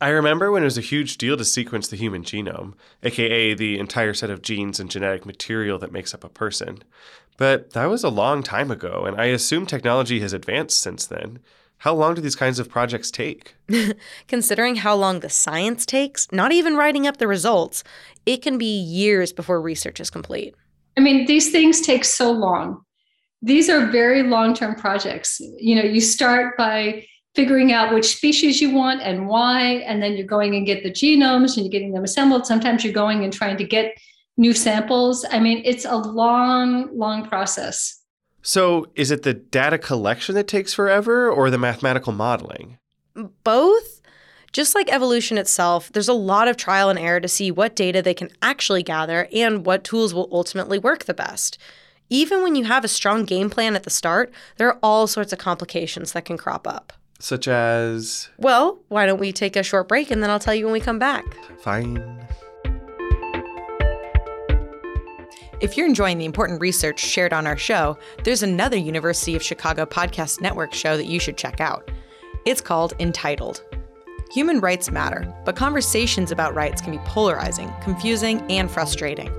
I 0.00 0.10
remember 0.10 0.52
when 0.52 0.62
it 0.62 0.66
was 0.66 0.78
a 0.78 0.82
huge 0.82 1.18
deal 1.18 1.36
to 1.36 1.44
sequence 1.44 1.88
the 1.88 1.96
human 1.96 2.22
genome, 2.22 2.74
aka 3.02 3.54
the 3.54 3.78
entire 3.78 4.14
set 4.14 4.30
of 4.30 4.42
genes 4.42 4.78
and 4.78 4.90
genetic 4.90 5.26
material 5.26 5.78
that 5.80 5.92
makes 5.92 6.14
up 6.14 6.22
a 6.22 6.28
person. 6.28 6.82
But 7.36 7.72
that 7.72 7.86
was 7.86 8.04
a 8.04 8.08
long 8.08 8.42
time 8.42 8.70
ago, 8.70 9.04
and 9.06 9.20
I 9.20 9.26
assume 9.26 9.66
technology 9.66 10.20
has 10.20 10.32
advanced 10.32 10.80
since 10.80 11.06
then. 11.06 11.40
How 11.78 11.94
long 11.94 12.14
do 12.14 12.20
these 12.20 12.36
kinds 12.36 12.58
of 12.58 12.68
projects 12.68 13.10
take? 13.10 13.54
Considering 14.28 14.76
how 14.76 14.96
long 14.96 15.20
the 15.20 15.30
science 15.30 15.86
takes, 15.86 16.30
not 16.32 16.50
even 16.50 16.76
writing 16.76 17.06
up 17.06 17.18
the 17.18 17.28
results, 17.28 17.84
it 18.26 18.42
can 18.42 18.58
be 18.58 18.80
years 18.80 19.32
before 19.32 19.60
research 19.60 20.00
is 20.00 20.10
complete. 20.10 20.54
I 20.96 21.00
mean, 21.00 21.26
these 21.26 21.52
things 21.52 21.80
take 21.80 22.04
so 22.04 22.32
long. 22.32 22.82
These 23.42 23.68
are 23.68 23.86
very 23.86 24.22
long 24.22 24.54
term 24.54 24.74
projects. 24.74 25.40
You 25.40 25.76
know, 25.76 25.82
you 25.82 26.00
start 26.00 26.56
by 26.56 27.06
figuring 27.34 27.72
out 27.72 27.94
which 27.94 28.16
species 28.16 28.60
you 28.60 28.70
want 28.70 29.00
and 29.02 29.28
why, 29.28 29.84
and 29.86 30.02
then 30.02 30.16
you're 30.16 30.26
going 30.26 30.56
and 30.56 30.66
get 30.66 30.82
the 30.82 30.90
genomes 30.90 31.56
and 31.56 31.64
you're 31.64 31.70
getting 31.70 31.92
them 31.92 32.04
assembled. 32.04 32.46
Sometimes 32.46 32.82
you're 32.82 32.92
going 32.92 33.22
and 33.22 33.32
trying 33.32 33.56
to 33.58 33.64
get 33.64 33.96
new 34.36 34.52
samples. 34.52 35.24
I 35.30 35.38
mean, 35.38 35.62
it's 35.64 35.84
a 35.84 35.96
long, 35.96 36.96
long 36.96 37.28
process. 37.28 38.02
So, 38.42 38.86
is 38.94 39.10
it 39.10 39.24
the 39.24 39.34
data 39.34 39.78
collection 39.78 40.34
that 40.36 40.48
takes 40.48 40.72
forever 40.72 41.30
or 41.30 41.50
the 41.50 41.58
mathematical 41.58 42.12
modeling? 42.12 42.78
Both. 43.44 44.00
Just 44.52 44.74
like 44.74 44.90
evolution 44.90 45.36
itself, 45.36 45.92
there's 45.92 46.08
a 46.08 46.14
lot 46.14 46.48
of 46.48 46.56
trial 46.56 46.88
and 46.88 46.98
error 46.98 47.20
to 47.20 47.28
see 47.28 47.50
what 47.50 47.76
data 47.76 48.00
they 48.00 48.14
can 48.14 48.30
actually 48.40 48.82
gather 48.82 49.28
and 49.32 49.66
what 49.66 49.84
tools 49.84 50.14
will 50.14 50.28
ultimately 50.32 50.78
work 50.78 51.04
the 51.04 51.12
best. 51.12 51.58
Even 52.10 52.42
when 52.42 52.54
you 52.54 52.64
have 52.64 52.84
a 52.84 52.88
strong 52.88 53.24
game 53.24 53.50
plan 53.50 53.76
at 53.76 53.82
the 53.82 53.90
start, 53.90 54.32
there 54.56 54.68
are 54.68 54.78
all 54.82 55.06
sorts 55.06 55.32
of 55.32 55.38
complications 55.38 56.12
that 56.12 56.24
can 56.24 56.38
crop 56.38 56.66
up. 56.66 56.92
Such 57.20 57.48
as? 57.48 58.30
Well, 58.38 58.78
why 58.88 59.04
don't 59.04 59.18
we 59.18 59.32
take 59.32 59.56
a 59.56 59.62
short 59.62 59.88
break 59.88 60.10
and 60.10 60.22
then 60.22 60.30
I'll 60.30 60.38
tell 60.38 60.54
you 60.54 60.64
when 60.64 60.72
we 60.72 60.80
come 60.80 60.98
back? 60.98 61.24
Fine. 61.60 62.26
If 65.60 65.76
you're 65.76 65.88
enjoying 65.88 66.18
the 66.18 66.24
important 66.24 66.60
research 66.60 67.00
shared 67.00 67.32
on 67.32 67.46
our 67.46 67.56
show, 67.56 67.98
there's 68.22 68.44
another 68.44 68.76
University 68.76 69.34
of 69.34 69.42
Chicago 69.42 69.84
Podcast 69.84 70.40
Network 70.40 70.72
show 70.72 70.96
that 70.96 71.06
you 71.06 71.18
should 71.18 71.36
check 71.36 71.60
out. 71.60 71.90
It's 72.46 72.60
called 72.60 72.94
Entitled. 73.00 73.64
Human 74.32 74.60
rights 74.60 74.90
matter, 74.90 75.34
but 75.44 75.56
conversations 75.56 76.30
about 76.30 76.54
rights 76.54 76.80
can 76.80 76.92
be 76.92 76.98
polarizing, 77.04 77.70
confusing, 77.82 78.40
and 78.50 78.70
frustrating. 78.70 79.30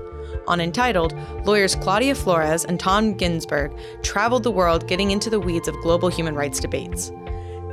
On 0.46 0.60
Entitled, 0.60 1.14
lawyers 1.44 1.74
Claudia 1.76 2.14
Flores 2.14 2.64
and 2.64 2.80
Tom 2.80 3.14
Ginsburg 3.14 3.72
traveled 4.02 4.42
the 4.42 4.50
world 4.50 4.86
getting 4.86 5.10
into 5.10 5.30
the 5.30 5.40
weeds 5.40 5.68
of 5.68 5.80
global 5.82 6.08
human 6.08 6.34
rights 6.34 6.60
debates. 6.60 7.12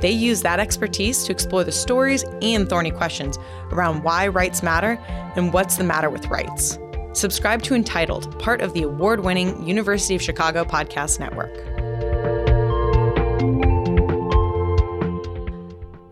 They 0.00 0.10
use 0.10 0.42
that 0.42 0.60
expertise 0.60 1.24
to 1.24 1.32
explore 1.32 1.64
the 1.64 1.72
stories 1.72 2.24
and 2.40 2.68
thorny 2.68 2.92
questions 2.92 3.38
around 3.72 4.04
why 4.04 4.28
rights 4.28 4.62
matter 4.62 4.98
and 5.34 5.52
what's 5.52 5.76
the 5.76 5.84
matter 5.84 6.08
with 6.08 6.26
rights. 6.26 6.78
Subscribe 7.14 7.62
to 7.64 7.74
Entitled, 7.74 8.38
part 8.38 8.60
of 8.60 8.74
the 8.74 8.82
award 8.82 9.20
winning 9.20 9.66
University 9.66 10.14
of 10.14 10.22
Chicago 10.22 10.64
Podcast 10.64 11.18
Network. 11.18 11.67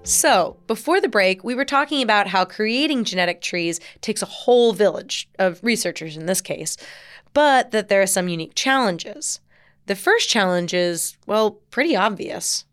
So, 0.07 0.57
before 0.69 1.01
the 1.01 1.09
break, 1.09 1.43
we 1.43 1.57
were 1.57 1.65
talking 1.65 2.01
about 2.01 2.29
how 2.29 2.45
creating 2.45 3.03
genetic 3.03 3.41
trees 3.41 3.81
takes 4.03 4.23
a 4.23 4.27
whole 4.27 4.73
village 4.73 5.29
of 5.41 5.59
researchers 5.65 6.17
in 6.17 6.27
this 6.27 6.41
case, 6.41 6.77
but 7.35 7.73
that 7.73 7.89
there 7.89 8.03
are 8.03 8.07
some 8.07 8.29
unique 8.29 8.55
challenges. 8.55 9.41
The 9.87 9.97
first 9.97 10.29
challenge 10.29 10.73
is, 10.73 11.17
well, 11.27 11.59
pretty 11.73 11.97
obvious. 11.97 12.65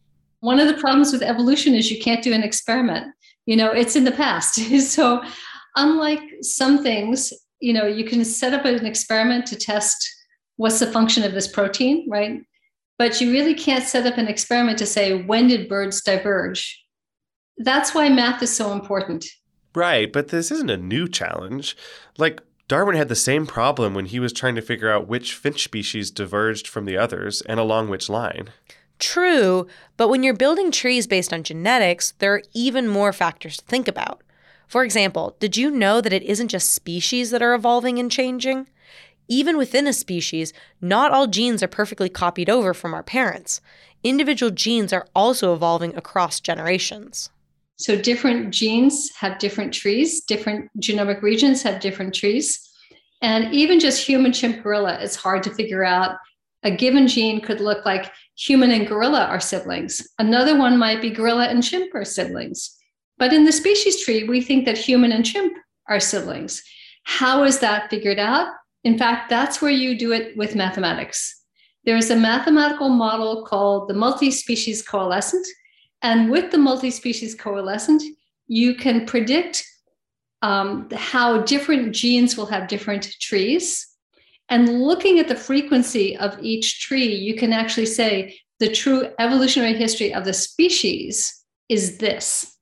One 0.42 0.60
of 0.60 0.68
the 0.68 0.80
problems 0.80 1.12
with 1.12 1.24
evolution 1.24 1.74
is 1.74 1.90
you 1.90 2.00
can't 2.00 2.24
do 2.24 2.34
an 2.34 2.44
experiment. 2.44 3.08
You 3.48 3.56
know, 3.56 3.72
it's 3.72 3.96
in 3.96 4.04
the 4.04 4.12
past. 4.12 4.54
so, 4.82 5.24
unlike 5.76 6.22
some 6.42 6.84
things, 6.84 7.34
you 7.60 7.74
know, 7.74 7.88
you 7.88 8.06
can 8.06 8.24
set 8.24 8.54
up 8.54 8.64
an 8.66 8.86
experiment 8.86 9.48
to 9.48 9.56
test 9.56 10.08
what's 10.58 10.80
the 10.80 10.92
function 10.92 11.24
of 11.24 11.34
this 11.34 11.48
protein, 11.48 12.08
right? 12.08 12.42
But 13.00 13.20
you 13.20 13.32
really 13.32 13.56
can't 13.56 13.84
set 13.84 14.06
up 14.06 14.20
an 14.20 14.28
experiment 14.28 14.78
to 14.78 14.86
say, 14.86 15.24
when 15.24 15.48
did 15.48 15.68
birds 15.68 16.04
diverge? 16.04 16.80
That's 17.58 17.94
why 17.94 18.10
math 18.10 18.42
is 18.42 18.56
so 18.56 18.72
important. 18.72 19.26
Right, 19.76 20.12
but 20.12 20.30
this 20.30 20.52
isn't 20.52 20.70
a 20.70 20.78
new 20.78 21.08
challenge. 21.08 21.76
Like, 22.18 22.42
Darwin 22.68 22.96
had 22.96 23.10
the 23.10 23.16
same 23.16 23.46
problem 23.46 23.94
when 23.94 24.06
he 24.06 24.20
was 24.20 24.34
trying 24.34 24.56
to 24.56 24.62
figure 24.62 24.92
out 24.92 25.08
which 25.08 25.36
finch 25.36 25.64
species 25.64 26.12
diverged 26.12 26.68
from 26.68 26.86
the 26.86 26.98
others 26.98 27.42
and 27.42 27.60
along 27.60 27.90
which 27.90 28.10
line. 28.10 28.50
True, 29.00 29.68
but 29.98 30.08
when 30.08 30.24
you're 30.24 30.34
building 30.34 30.72
trees 30.72 31.08
based 31.08 31.34
on 31.34 31.44
genetics, 31.44 32.14
there 32.20 32.34
are 32.34 32.42
even 32.54 32.88
more 32.88 33.12
factors 33.12 33.58
to 33.58 33.66
think 33.66 33.88
about. 33.88 34.22
For 34.68 34.84
example, 34.84 35.36
did 35.40 35.58
you 35.58 35.70
know 35.70 36.02
that 36.02 36.14
it 36.14 36.24
isn't 36.24 36.48
just 36.48 36.72
species 36.72 37.30
that 37.32 37.42
are 37.42 37.54
evolving 37.54 38.00
and 38.00 38.10
changing? 38.10 38.68
Even 39.28 39.58
within 39.58 39.88
a 39.88 39.94
species, 39.94 40.54
not 40.82 41.12
all 41.12 41.28
genes 41.28 41.62
are 41.62 41.68
perfectly 41.68 42.10
copied 42.10 42.50
over 42.50 42.74
from 42.74 42.94
our 42.94 43.04
parents. 43.04 43.62
Individual 44.04 44.52
genes 44.52 44.92
are 44.94 45.08
also 45.16 45.54
evolving 45.54 45.96
across 45.96 46.40
generations. 46.40 47.30
So 47.78 48.00
different 48.00 48.54
genes 48.54 49.12
have 49.16 49.40
different 49.40 49.74
trees, 49.74 50.22
different 50.22 50.70
genomic 50.80 51.22
regions 51.22 51.64
have 51.64 51.82
different 51.82 52.14
trees. 52.14 52.70
And 53.22 53.54
even 53.54 53.80
just 53.80 54.06
human 54.06 54.34
chimp 54.34 54.64
gorilla, 54.64 54.98
it's 55.02 55.16
hard 55.16 55.44
to 55.44 55.54
figure 55.54 55.84
out. 55.84 56.18
A 56.64 56.72
given 56.72 57.08
gene 57.08 57.42
could 57.42 57.60
look 57.60 57.86
like 57.86 58.12
human 58.38 58.72
and 58.72 58.88
gorilla 58.88 59.26
are 59.26 59.40
siblings. 59.40 60.08
Another 60.20 60.58
one 60.58 60.78
might 60.78 61.02
be 61.02 61.10
gorilla 61.10 61.48
and 61.48 61.64
chimp 61.64 61.94
are 61.94 62.06
siblings. 62.06 62.78
But 63.18 63.34
in 63.34 63.46
the 63.46 63.52
species 63.52 64.04
tree, 64.04 64.24
we 64.24 64.42
think 64.42 64.66
that 64.66 64.78
human 64.78 65.12
and 65.12 65.26
chimp 65.26 65.54
are 65.90 66.00
siblings. 66.00 66.64
How 67.04 67.44
is 67.44 67.60
that 67.60 67.90
figured 67.90 68.20
out? 68.20 68.48
In 68.84 68.98
fact, 68.98 69.30
that's 69.30 69.62
where 69.62 69.72
you 69.72 69.98
do 69.98 70.12
it 70.12 70.36
with 70.38 70.56
mathematics. 70.56 71.42
There's 71.86 72.10
a 72.10 72.16
mathematical 72.16 72.90
model 72.90 73.46
called 73.46 73.90
the 73.90 73.94
multi 73.94 74.32
species 74.32 74.82
coalescent 74.82 75.46
and 76.04 76.30
with 76.30 76.52
the 76.52 76.58
multi 76.58 76.92
species 76.92 77.34
coalescent, 77.34 78.04
you 78.48 78.76
can 78.76 79.06
predict 79.06 79.66
um, 80.42 80.90
how 80.94 81.42
different 81.44 81.96
genes 81.96 82.36
will 82.36 82.46
have 82.46 82.68
different 82.68 83.10
trees. 83.22 83.88
And 84.50 84.82
looking 84.82 85.20
at 85.20 85.30
the 85.30 85.36
frequency 85.36 86.18
of 86.18 86.38
each 86.42 86.82
tree, 86.82 87.16
you 87.16 87.36
can 87.36 87.54
actually 87.54 87.86
say 87.86 88.38
the 88.60 88.70
true 88.70 89.10
evolutionary 89.18 89.74
history 89.74 90.14
of 90.14 90.26
the 90.26 90.34
species 90.34 91.46
is 91.70 91.98
this. 92.00 92.54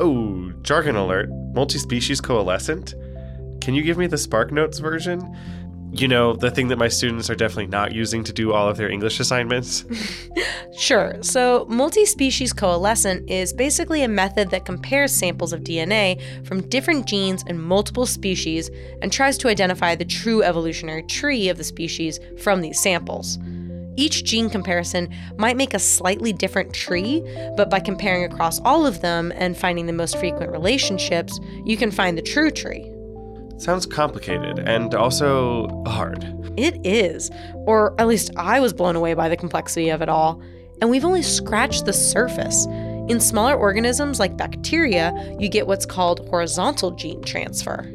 Oh, 0.00 0.52
jargon 0.62 0.96
alert. 0.96 1.28
Multi 1.54 1.78
species 1.78 2.20
coalescent? 2.20 2.94
Can 3.60 3.74
you 3.74 3.82
give 3.82 3.98
me 3.98 4.08
the 4.08 4.16
SparkNotes 4.16 4.80
version? 4.80 5.36
You 5.92 6.06
know, 6.06 6.34
the 6.34 6.50
thing 6.50 6.68
that 6.68 6.78
my 6.78 6.88
students 6.88 7.28
are 7.30 7.34
definitely 7.34 7.66
not 7.66 7.92
using 7.92 8.22
to 8.24 8.32
do 8.32 8.52
all 8.52 8.68
of 8.68 8.76
their 8.76 8.88
English 8.88 9.18
assignments? 9.18 9.84
sure. 10.76 11.16
So, 11.22 11.66
multi 11.68 12.06
species 12.06 12.52
coalescent 12.52 13.28
is 13.28 13.52
basically 13.52 14.02
a 14.02 14.08
method 14.08 14.50
that 14.50 14.64
compares 14.64 15.12
samples 15.12 15.52
of 15.52 15.60
DNA 15.60 16.20
from 16.46 16.68
different 16.68 17.06
genes 17.06 17.42
in 17.46 17.60
multiple 17.60 18.06
species 18.06 18.70
and 19.02 19.12
tries 19.12 19.36
to 19.38 19.48
identify 19.48 19.94
the 19.94 20.04
true 20.04 20.42
evolutionary 20.42 21.02
tree 21.04 21.48
of 21.48 21.56
the 21.58 21.64
species 21.64 22.20
from 22.38 22.60
these 22.60 22.80
samples. 22.80 23.38
Each 23.96 24.24
gene 24.24 24.48
comparison 24.48 25.12
might 25.36 25.56
make 25.56 25.74
a 25.74 25.78
slightly 25.78 26.32
different 26.32 26.72
tree, 26.72 27.22
but 27.56 27.68
by 27.68 27.80
comparing 27.80 28.24
across 28.24 28.60
all 28.60 28.86
of 28.86 29.02
them 29.02 29.32
and 29.34 29.56
finding 29.56 29.86
the 29.86 29.92
most 29.92 30.16
frequent 30.18 30.52
relationships, 30.52 31.38
you 31.64 31.76
can 31.76 31.90
find 31.90 32.16
the 32.16 32.22
true 32.22 32.50
tree. 32.50 32.89
Sounds 33.60 33.84
complicated 33.84 34.58
and 34.58 34.94
also 34.94 35.68
hard. 35.86 36.24
It 36.56 36.80
is. 36.84 37.30
Or 37.66 37.94
at 38.00 38.08
least 38.08 38.30
I 38.36 38.58
was 38.58 38.72
blown 38.72 38.96
away 38.96 39.12
by 39.12 39.28
the 39.28 39.36
complexity 39.36 39.90
of 39.90 40.00
it 40.00 40.08
all. 40.08 40.40
And 40.80 40.88
we've 40.88 41.04
only 41.04 41.22
scratched 41.22 41.84
the 41.84 41.92
surface. 41.92 42.64
In 43.08 43.20
smaller 43.20 43.54
organisms 43.54 44.18
like 44.18 44.36
bacteria, 44.36 45.12
you 45.38 45.50
get 45.50 45.66
what's 45.66 45.84
called 45.84 46.26
horizontal 46.30 46.92
gene 46.92 47.22
transfer. 47.22 47.92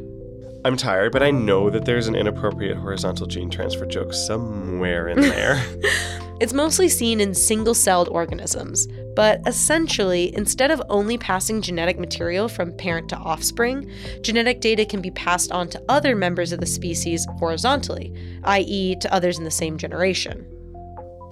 I'm 0.63 0.77
tired, 0.77 1.11
but 1.11 1.23
I 1.23 1.31
know 1.31 1.71
that 1.71 1.85
there's 1.85 2.07
an 2.07 2.15
inappropriate 2.15 2.77
horizontal 2.77 3.25
gene 3.25 3.49
transfer 3.49 3.87
joke 3.87 4.13
somewhere 4.13 5.07
in 5.07 5.19
there. 5.21 5.63
it's 6.39 6.53
mostly 6.53 6.89
seen 6.89 7.21
in 7.21 7.33
single 7.33 7.73
celled 7.73 8.09
organisms, 8.09 8.87
but 9.15 9.41
essentially, 9.47 10.35
instead 10.35 10.71
of 10.71 10.81
only 10.89 11.17
passing 11.17 11.61
genetic 11.61 11.97
material 11.97 12.49
from 12.49 12.75
parent 12.75 13.07
to 13.09 13.17
offspring, 13.17 13.89
genetic 14.21 14.59
data 14.59 14.85
can 14.85 15.01
be 15.01 15.11
passed 15.11 15.51
on 15.51 15.69
to 15.69 15.81
other 15.87 16.15
members 16.15 16.51
of 16.51 16.59
the 16.59 16.65
species 16.65 17.25
horizontally, 17.37 18.13
i.e., 18.43 18.95
to 18.97 19.13
others 19.13 19.37
in 19.37 19.45
the 19.45 19.51
same 19.51 19.77
generation. 19.77 20.45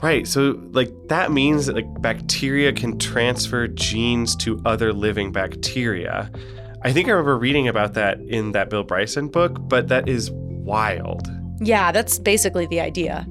Right. 0.02 0.28
So, 0.28 0.62
like, 0.72 0.92
that 1.08 1.32
means 1.32 1.66
that, 1.66 1.76
like, 1.76 2.02
bacteria 2.02 2.74
can 2.74 3.00
transfer 3.00 3.68
genes 3.68 4.36
to 4.38 4.62
other 4.66 4.92
living 4.92 5.32
bacteria. 5.32 6.30
I 6.82 6.92
think 6.92 7.08
I 7.08 7.12
remember 7.12 7.38
reading 7.38 7.70
about 7.70 7.94
that 7.94 8.20
in 8.20 8.52
that 8.52 8.70
Bill 8.70 8.84
Bryson 8.84 9.30
book, 9.30 9.58
but 9.60 9.88
that 9.88 10.10
is 10.10 10.30
wild. 10.32 11.30
Yeah, 11.62 11.94
that's 11.94 12.20
basically 12.20 12.66
the 12.66 12.82
idea. 12.82 13.26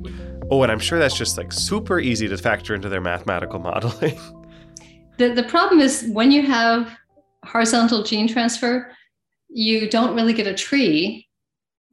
Oh, 0.52 0.62
and 0.62 0.71
I'm 0.71 0.78
sure 0.78 0.99
that's 0.99 1.16
just 1.16 1.38
like 1.38 1.50
super 1.50 1.99
easy 1.99 2.28
to 2.28 2.37
factor 2.37 2.75
into 2.75 2.90
their 2.90 3.00
mathematical 3.00 3.59
modeling. 3.71 4.18
The, 5.16 5.30
the 5.32 5.44
problem 5.44 5.80
is 5.80 6.06
when 6.12 6.30
you 6.30 6.42
have 6.42 6.94
horizontal 7.42 8.02
gene 8.02 8.28
transfer, 8.28 8.92
you 9.49 9.88
don't 9.88 10.14
really 10.14 10.35
get 10.35 10.47
a 10.47 10.52
tree. 10.52 11.26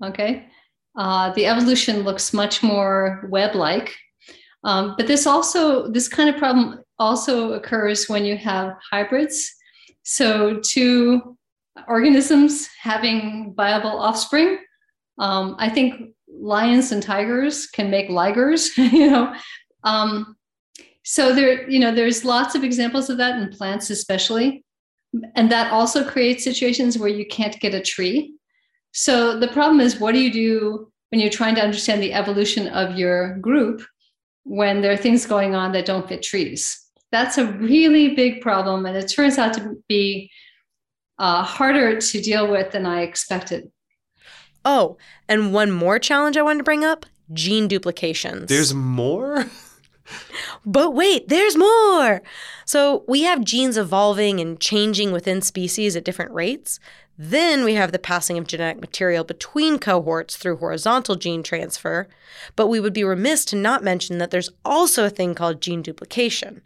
Okay. 0.04 0.46
Uh, 0.98 1.32
the 1.36 1.46
evolution 1.46 2.02
looks 2.02 2.34
much 2.34 2.62
more 2.62 3.26
web 3.30 3.56
like. 3.56 3.96
Um, 4.66 4.96
but 4.98 5.08
this 5.08 5.26
also, 5.26 5.90
this 5.90 6.10
kind 6.10 6.30
of 6.30 6.36
problem 6.36 6.84
also 6.98 7.54
occurs 7.54 8.10
when 8.10 8.26
you 8.26 8.36
have 8.36 8.74
hybrids. 8.92 9.56
So, 10.04 10.60
two 10.60 11.38
organisms 11.88 12.68
having 12.82 13.54
viable 13.56 14.02
offspring. 14.02 14.58
Um, 15.18 15.56
I 15.60 15.70
think 15.70 16.14
lions 16.32 16.92
and 16.92 17.02
tigers 17.02 17.68
can 17.68 17.90
make 17.90 18.10
ligers, 18.10 18.76
you 18.92 19.10
know. 19.10 19.36
Um, 19.84 20.36
so 21.04 21.34
there, 21.34 21.70
you 21.70 21.80
know, 21.80 21.94
there's 21.94 22.26
lots 22.26 22.56
of 22.56 22.64
examples 22.64 23.10
of 23.10 23.18
that 23.18 23.42
in 23.42 23.50
plants, 23.50 23.90
especially. 23.90 24.64
And 25.36 25.52
that 25.52 25.72
also 25.72 26.08
creates 26.08 26.44
situations 26.44 26.98
where 26.98 27.10
you 27.10 27.26
can't 27.26 27.60
get 27.60 27.74
a 27.74 27.82
tree. 27.82 28.36
So 28.92 29.40
the 29.40 29.48
problem 29.48 29.80
is, 29.80 30.00
what 30.00 30.14
do 30.14 30.20
you 30.20 30.32
do 30.32 30.92
when 31.10 31.20
you're 31.20 31.32
trying 31.32 31.56
to 31.56 31.64
understand 31.64 32.04
the 32.04 32.14
evolution 32.14 32.68
of 32.68 32.98
your 32.98 33.38
group 33.38 33.82
when 34.44 34.82
there 34.82 34.92
are 34.92 34.98
things 34.98 35.26
going 35.26 35.56
on 35.56 35.72
that 35.72 35.86
don't 35.86 36.08
fit 36.08 36.22
trees? 36.22 36.80
That's 37.12 37.40
a 37.40 37.52
really 37.54 38.14
big 38.14 38.42
problem. 38.42 38.86
And 38.86 38.96
it 38.96 39.08
turns 39.08 39.38
out 39.40 39.54
to 39.56 39.76
be 39.88 40.30
uh, 41.18 41.44
harder 41.44 42.00
to 42.00 42.22
deal 42.22 42.50
with 42.50 42.72
than 42.72 42.86
I 42.86 43.02
expected. 43.02 43.72
Oh, 44.72 44.98
and 45.28 45.52
one 45.52 45.72
more 45.72 45.98
challenge 45.98 46.38
I 46.38 46.44
wanted 46.44 46.60
to 46.60 46.64
bring 46.64 46.86
up 46.86 47.08
gene 47.34 47.68
duplications. 47.68 48.50
There's 48.50 48.72
more? 48.72 49.46
but 50.66 50.92
wait, 50.92 51.28
there's 51.28 51.58
more. 51.58 52.22
So 52.66 53.04
we 53.08 53.24
have 53.24 53.44
genes 53.44 53.78
evolving 53.78 54.40
and 54.40 54.60
changing 54.60 55.12
within 55.12 55.42
species 55.42 55.96
at 55.96 56.04
different 56.04 56.32
rates. 56.34 56.80
Then 57.18 57.64
we 57.64 57.74
have 57.74 57.92
the 57.92 57.98
passing 57.98 58.38
of 58.38 58.46
genetic 58.46 58.80
material 58.80 59.24
between 59.24 59.80
cohorts 59.80 60.38
through 60.38 60.58
horizontal 60.58 61.16
gene 61.16 61.42
transfer, 61.42 62.08
but 62.56 62.68
we 62.68 62.80
would 62.80 62.94
be 62.94 63.04
remiss 63.04 63.46
to 63.46 63.56
not 63.56 63.84
mention 63.84 64.20
that 64.20 64.30
there's 64.30 64.52
also 64.64 65.04
a 65.04 65.10
thing 65.10 65.34
called 65.34 65.62
gene 65.62 65.82
duplication. 65.82 66.62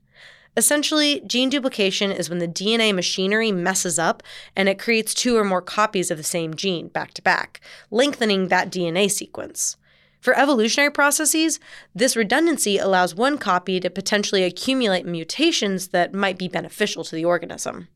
Essentially, 0.56 1.22
gene 1.26 1.50
duplication 1.50 2.12
is 2.12 2.30
when 2.30 2.40
the 2.40 2.48
DNA 2.48 2.94
machinery 2.94 3.52
messes 3.52 3.98
up 3.98 4.22
and 4.56 4.70
it 4.70 4.78
creates 4.78 5.14
two 5.14 5.36
or 5.36 5.44
more 5.44 5.62
copies 5.62 6.12
of 6.12 6.18
the 6.18 6.24
same 6.24 6.54
gene 6.54 6.90
back 6.90 7.14
to 7.16 7.22
back, 7.22 7.60
lengthening 7.90 8.48
that 8.48 8.72
DNA 8.72 9.10
sequence. 9.10 9.78
For 10.22 10.38
evolutionary 10.38 10.92
processes, 10.92 11.60
this 11.94 12.16
redundancy 12.16 12.78
allows 12.78 13.14
one 13.14 13.38
copy 13.38 13.80
to 13.80 13.90
potentially 13.90 14.44
accumulate 14.44 15.06
mutations 15.06 15.90
that 15.90 16.14
might 16.14 16.38
be 16.38 16.48
beneficial 16.48 17.04
to 17.04 17.16
the 17.16 17.26
organism. 17.26 17.90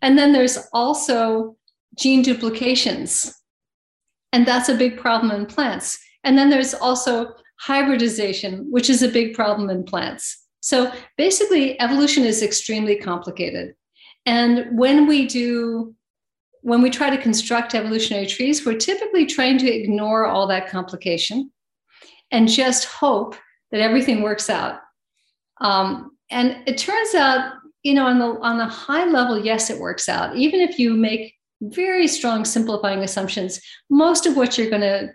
And 0.00 0.18
then 0.18 0.32
there's 0.32 0.58
also 0.72 1.56
gene 1.98 2.22
duplications. 2.22 3.34
And 4.32 4.46
that's 4.46 4.68
a 4.68 4.74
big 4.74 4.98
problem 4.98 5.32
in 5.32 5.46
plants. 5.46 5.98
And 6.24 6.38
then 6.38 6.50
there's 6.50 6.74
also 6.74 7.34
hybridization, 7.60 8.66
which 8.70 8.88
is 8.90 9.02
a 9.02 9.08
big 9.08 9.34
problem 9.34 9.70
in 9.70 9.84
plants. 9.84 10.41
So 10.62 10.92
basically, 11.18 11.78
evolution 11.80 12.24
is 12.24 12.42
extremely 12.42 12.96
complicated. 12.96 13.74
And 14.24 14.78
when 14.78 15.06
we 15.08 15.26
do, 15.26 15.94
when 16.60 16.80
we 16.80 16.88
try 16.88 17.10
to 17.10 17.20
construct 17.20 17.74
evolutionary 17.74 18.26
trees, 18.26 18.64
we're 18.64 18.78
typically 18.78 19.26
trying 19.26 19.58
to 19.58 19.70
ignore 19.70 20.26
all 20.26 20.46
that 20.46 20.68
complication 20.68 21.50
and 22.30 22.48
just 22.48 22.84
hope 22.84 23.34
that 23.72 23.80
everything 23.80 24.22
works 24.22 24.48
out. 24.48 24.80
Um, 25.60 26.16
and 26.30 26.56
it 26.66 26.78
turns 26.78 27.14
out, 27.14 27.54
you 27.82 27.94
know, 27.94 28.06
on 28.06 28.20
the 28.20 28.38
on 28.40 28.58
the 28.58 28.66
high 28.66 29.04
level, 29.04 29.44
yes, 29.44 29.68
it 29.68 29.80
works 29.80 30.08
out. 30.08 30.36
Even 30.36 30.60
if 30.60 30.78
you 30.78 30.94
make 30.94 31.34
very 31.60 32.06
strong 32.06 32.44
simplifying 32.44 33.00
assumptions, 33.00 33.60
most 33.90 34.26
of 34.26 34.36
what 34.36 34.56
you're 34.56 34.70
going 34.70 34.82
to 34.82 35.12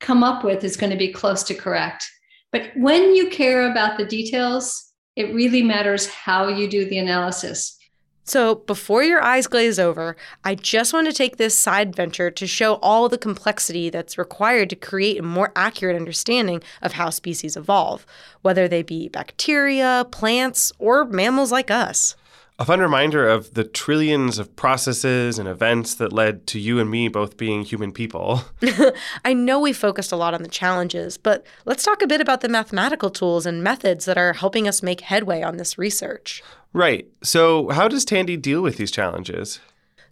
come 0.00 0.22
up 0.22 0.44
with 0.44 0.62
is 0.62 0.76
going 0.76 0.90
to 0.90 0.96
be 0.96 1.12
close 1.12 1.42
to 1.44 1.54
correct. 1.54 2.04
But 2.52 2.70
when 2.76 3.14
you 3.16 3.30
care 3.30 3.70
about 3.70 3.98
the 3.98 4.04
details, 4.04 4.83
it 5.16 5.34
really 5.34 5.62
matters 5.62 6.06
how 6.08 6.48
you 6.48 6.68
do 6.68 6.84
the 6.84 6.98
analysis. 6.98 7.78
So, 8.26 8.54
before 8.54 9.02
your 9.02 9.22
eyes 9.22 9.46
glaze 9.46 9.78
over, 9.78 10.16
I 10.44 10.54
just 10.54 10.94
want 10.94 11.06
to 11.08 11.12
take 11.12 11.36
this 11.36 11.56
side 11.58 11.94
venture 11.94 12.30
to 12.30 12.46
show 12.46 12.76
all 12.76 13.10
the 13.10 13.18
complexity 13.18 13.90
that's 13.90 14.16
required 14.16 14.70
to 14.70 14.76
create 14.76 15.18
a 15.18 15.22
more 15.22 15.52
accurate 15.54 15.94
understanding 15.94 16.62
of 16.80 16.94
how 16.94 17.10
species 17.10 17.54
evolve, 17.54 18.06
whether 18.40 18.66
they 18.66 18.82
be 18.82 19.10
bacteria, 19.10 20.06
plants, 20.10 20.72
or 20.78 21.04
mammals 21.04 21.52
like 21.52 21.70
us. 21.70 22.16
A 22.56 22.64
fun 22.64 22.78
reminder 22.78 23.28
of 23.28 23.54
the 23.54 23.64
trillions 23.64 24.38
of 24.38 24.54
processes 24.54 25.40
and 25.40 25.48
events 25.48 25.96
that 25.96 26.12
led 26.12 26.46
to 26.48 26.60
you 26.60 26.78
and 26.78 26.88
me 26.88 27.08
both 27.08 27.36
being 27.36 27.62
human 27.64 27.90
people. 27.90 28.42
I 29.24 29.34
know 29.34 29.58
we 29.58 29.72
focused 29.72 30.12
a 30.12 30.16
lot 30.16 30.34
on 30.34 30.42
the 30.42 30.48
challenges, 30.48 31.18
but 31.18 31.44
let's 31.64 31.82
talk 31.82 32.00
a 32.00 32.06
bit 32.06 32.20
about 32.20 32.42
the 32.42 32.48
mathematical 32.48 33.10
tools 33.10 33.44
and 33.44 33.64
methods 33.64 34.04
that 34.04 34.16
are 34.16 34.34
helping 34.34 34.68
us 34.68 34.84
make 34.84 35.00
headway 35.00 35.42
on 35.42 35.56
this 35.56 35.78
research. 35.78 36.44
Right. 36.72 37.08
So, 37.24 37.70
how 37.70 37.88
does 37.88 38.04
Tandy 38.04 38.36
deal 38.36 38.62
with 38.62 38.76
these 38.76 38.92
challenges? 38.92 39.58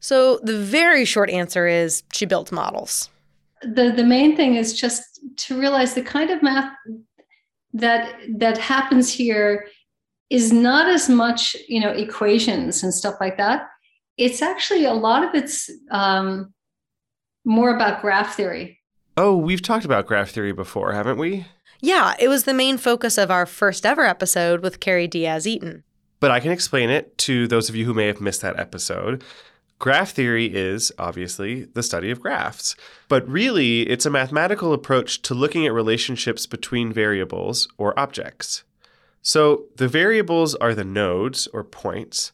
So, 0.01 0.41
the 0.43 0.59
very 0.59 1.05
short 1.05 1.31
answer 1.31 1.69
is 1.69 2.03
she 2.13 2.27
built 2.27 2.51
models. 2.51 3.09
The, 3.63 3.93
the 3.95 4.05
main 4.05 4.35
thing 4.35 4.57
is 4.57 4.79
just 4.79 5.21
to 5.37 5.59
realize 5.59 5.95
the 5.95 6.03
kind 6.03 6.31
of 6.31 6.43
math 6.43 6.73
that 7.75 8.17
that 8.37 8.59
happens 8.59 9.13
here 9.13 9.67
is 10.33 10.51
not 10.51 10.89
as 10.89 11.09
much 11.11 11.55
you 11.69 11.79
know 11.79 11.91
equations 11.91 12.83
and 12.83 12.93
stuff 12.93 13.15
like 13.21 13.37
that. 13.37 13.69
It's 14.17 14.43
actually 14.43 14.85
a 14.85 14.95
lot 14.95 15.25
of 15.25 15.35
it's 15.35 15.71
um, 15.91 16.53
more 17.45 17.75
about 17.75 18.01
graph 18.01 18.35
theory. 18.35 18.81
Oh 19.17 19.37
we've 19.37 19.62
talked 19.62 19.85
about 19.85 20.07
graph 20.07 20.31
theory 20.31 20.53
before 20.53 20.93
haven't 20.93 21.19
we? 21.19 21.47
Yeah 21.81 22.15
it 22.19 22.29
was 22.29 22.45
the 22.45 22.55
main 22.55 22.79
focus 22.79 23.19
of 23.19 23.31
our 23.31 23.47
first 23.47 23.85
ever 23.85 24.05
episode 24.05 24.62
with 24.62 24.81
Carrie 24.81 25.09
Diaz 25.09 25.47
Eaton 25.47 25.85
but 26.21 26.31
i 26.31 26.39
can 26.39 26.53
explain 26.53 26.89
it 26.89 27.19
to 27.19 27.49
those 27.49 27.69
of 27.69 27.75
you 27.75 27.85
who 27.85 27.93
may 27.93 28.07
have 28.07 28.21
missed 28.21 28.41
that 28.43 28.59
episode. 28.59 29.25
Graph 29.81 30.12
theory 30.12 30.47
is, 30.47 30.93
obviously, 30.97 31.65
the 31.65 31.83
study 31.83 32.13
of 32.13 32.21
graphs. 32.21 32.76
But 33.09 33.28
really, 33.28 33.80
it's 33.91 34.06
a 34.06 34.11
mathematical 34.11 34.73
approach 34.73 35.23
to 35.23 35.35
looking 35.35 35.67
at 35.67 35.73
relationships 35.73 36.47
between 36.47 36.93
variables 36.93 37.67
or 37.76 37.99
objects. 37.99 38.63
So 39.23 39.67
the 39.76 39.89
variables 39.89 40.54
are 40.56 40.75
the 40.75 40.85
nodes 40.85 41.47
or 41.52 41.63
points, 41.63 42.32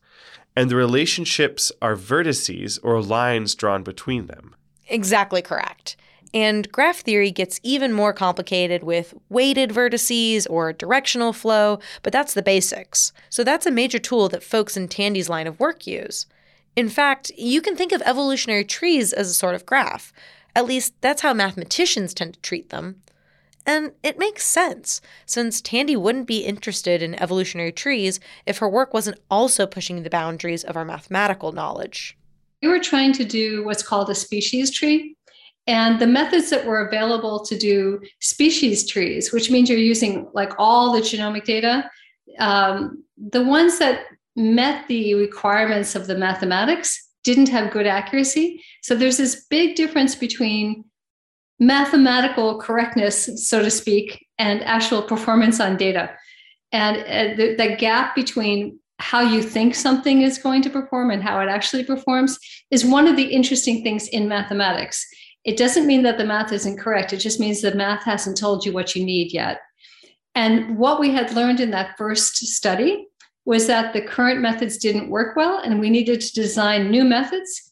and 0.56 0.70
the 0.70 0.76
relationships 0.76 1.70
are 1.80 1.94
vertices 1.94 2.78
or 2.82 3.00
lines 3.02 3.54
drawn 3.54 3.82
between 3.82 4.26
them. 4.26 4.56
Exactly 4.88 5.42
correct. 5.42 5.96
And 6.34 6.70
graph 6.72 7.00
theory 7.00 7.30
gets 7.30 7.60
even 7.62 7.92
more 7.92 8.12
complicated 8.12 8.82
with 8.82 9.14
weighted 9.28 9.70
vertices 9.70 10.46
or 10.48 10.72
directional 10.72 11.32
flow, 11.32 11.78
but 12.02 12.12
that's 12.12 12.34
the 12.34 12.42
basics. 12.42 13.12
So 13.30 13.44
that's 13.44 13.66
a 13.66 13.70
major 13.70 13.98
tool 13.98 14.28
that 14.30 14.42
folks 14.42 14.76
in 14.76 14.88
Tandy's 14.88 15.28
line 15.28 15.46
of 15.46 15.60
work 15.60 15.86
use. 15.86 16.26
In 16.76 16.88
fact, 16.88 17.30
you 17.36 17.60
can 17.62 17.76
think 17.76 17.92
of 17.92 18.02
evolutionary 18.02 18.64
trees 18.64 19.12
as 19.12 19.28
a 19.28 19.34
sort 19.34 19.54
of 19.54 19.66
graph. 19.66 20.12
At 20.54 20.66
least 20.66 20.94
that's 21.00 21.22
how 21.22 21.32
mathematicians 21.32 22.14
tend 22.14 22.34
to 22.34 22.40
treat 22.40 22.70
them. 22.70 23.02
And 23.68 23.92
it 24.02 24.18
makes 24.18 24.44
sense, 24.44 25.02
since 25.26 25.60
Tandy 25.60 25.94
wouldn't 25.94 26.26
be 26.26 26.38
interested 26.38 27.02
in 27.02 27.14
evolutionary 27.20 27.70
trees 27.70 28.18
if 28.46 28.58
her 28.58 28.68
work 28.68 28.94
wasn't 28.94 29.20
also 29.30 29.66
pushing 29.66 30.02
the 30.02 30.08
boundaries 30.08 30.64
of 30.64 30.74
our 30.74 30.86
mathematical 30.86 31.52
knowledge. 31.52 32.16
We 32.62 32.68
were 32.68 32.80
trying 32.80 33.12
to 33.12 33.26
do 33.26 33.62
what's 33.66 33.82
called 33.82 34.08
a 34.08 34.14
species 34.14 34.70
tree. 34.70 35.16
And 35.66 36.00
the 36.00 36.06
methods 36.06 36.48
that 36.48 36.64
were 36.64 36.88
available 36.88 37.44
to 37.44 37.58
do 37.58 38.00
species 38.20 38.86
trees, 38.86 39.34
which 39.34 39.50
means 39.50 39.68
you're 39.68 39.78
using 39.78 40.30
like 40.32 40.54
all 40.58 40.90
the 40.90 41.02
genomic 41.02 41.44
data, 41.44 41.90
um, 42.38 43.04
the 43.18 43.44
ones 43.44 43.78
that 43.80 44.06
met 44.34 44.88
the 44.88 45.12
requirements 45.12 45.94
of 45.94 46.06
the 46.06 46.16
mathematics 46.16 47.06
didn't 47.22 47.50
have 47.50 47.70
good 47.70 47.86
accuracy. 47.86 48.64
So 48.82 48.94
there's 48.94 49.18
this 49.18 49.44
big 49.50 49.76
difference 49.76 50.14
between 50.14 50.84
mathematical 51.60 52.58
correctness, 52.60 53.48
so 53.48 53.62
to 53.62 53.70
speak, 53.70 54.26
and 54.38 54.62
actual 54.62 55.02
performance 55.02 55.60
on 55.60 55.76
data. 55.76 56.10
And 56.72 56.98
uh, 56.98 57.36
the, 57.36 57.54
the 57.56 57.76
gap 57.76 58.14
between 58.14 58.78
how 58.98 59.20
you 59.20 59.42
think 59.42 59.74
something 59.74 60.22
is 60.22 60.38
going 60.38 60.62
to 60.62 60.70
perform 60.70 61.10
and 61.10 61.22
how 61.22 61.40
it 61.40 61.48
actually 61.48 61.84
performs 61.84 62.38
is 62.70 62.84
one 62.84 63.06
of 63.06 63.16
the 63.16 63.32
interesting 63.32 63.82
things 63.82 64.08
in 64.08 64.28
mathematics. 64.28 65.06
It 65.44 65.56
doesn't 65.56 65.86
mean 65.86 66.02
that 66.02 66.18
the 66.18 66.24
math 66.24 66.52
isn't 66.52 66.78
correct, 66.78 67.12
it 67.12 67.18
just 67.18 67.40
means 67.40 67.60
the 67.60 67.74
math 67.74 68.04
hasn't 68.04 68.36
told 68.36 68.64
you 68.64 68.72
what 68.72 68.94
you 68.94 69.04
need 69.04 69.32
yet. 69.32 69.60
And 70.34 70.78
what 70.78 71.00
we 71.00 71.10
had 71.10 71.32
learned 71.32 71.60
in 71.60 71.70
that 71.70 71.96
first 71.96 72.36
study 72.36 73.06
was 73.44 73.66
that 73.66 73.92
the 73.92 74.02
current 74.02 74.40
methods 74.40 74.76
didn't 74.76 75.08
work 75.08 75.36
well, 75.36 75.58
and 75.58 75.80
we 75.80 75.90
needed 75.90 76.20
to 76.20 76.32
design 76.34 76.90
new 76.90 77.02
methods 77.02 77.67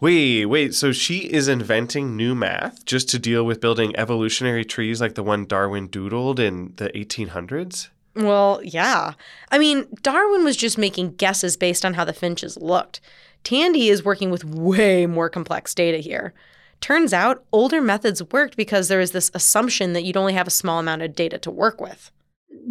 Wait, 0.00 0.46
wait. 0.46 0.74
So 0.74 0.92
she 0.92 1.18
is 1.18 1.48
inventing 1.48 2.16
new 2.16 2.34
math 2.34 2.84
just 2.84 3.08
to 3.10 3.18
deal 3.18 3.44
with 3.44 3.60
building 3.60 3.96
evolutionary 3.96 4.64
trees 4.64 5.00
like 5.00 5.14
the 5.14 5.24
one 5.24 5.44
Darwin 5.44 5.88
doodled 5.88 6.38
in 6.38 6.72
the 6.76 6.88
1800s? 6.90 7.88
Well, 8.14 8.60
yeah. 8.62 9.14
I 9.50 9.58
mean, 9.58 9.86
Darwin 10.02 10.44
was 10.44 10.56
just 10.56 10.78
making 10.78 11.14
guesses 11.14 11.56
based 11.56 11.84
on 11.84 11.94
how 11.94 12.04
the 12.04 12.12
finches 12.12 12.56
looked. 12.56 13.00
Tandy 13.44 13.88
is 13.88 14.04
working 14.04 14.30
with 14.30 14.44
way 14.44 15.06
more 15.06 15.28
complex 15.28 15.74
data 15.74 15.98
here. 15.98 16.32
Turns 16.80 17.12
out, 17.12 17.44
older 17.52 17.80
methods 17.80 18.22
worked 18.32 18.56
because 18.56 18.88
there 18.88 18.98
was 18.98 19.10
this 19.10 19.30
assumption 19.34 19.92
that 19.92 20.04
you'd 20.04 20.16
only 20.16 20.32
have 20.32 20.46
a 20.46 20.50
small 20.50 20.78
amount 20.78 21.02
of 21.02 21.14
data 21.14 21.38
to 21.38 21.50
work 21.50 21.80
with. 21.80 22.12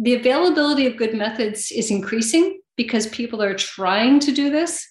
The 0.00 0.14
availability 0.14 0.86
of 0.86 0.96
good 0.96 1.14
methods 1.14 1.70
is 1.72 1.90
increasing 1.90 2.60
because 2.76 3.06
people 3.08 3.42
are 3.42 3.54
trying 3.54 4.20
to 4.20 4.32
do 4.32 4.50
this 4.50 4.86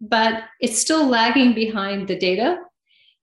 but 0.00 0.44
it's 0.60 0.78
still 0.78 1.06
lagging 1.06 1.54
behind 1.54 2.08
the 2.08 2.18
data 2.18 2.58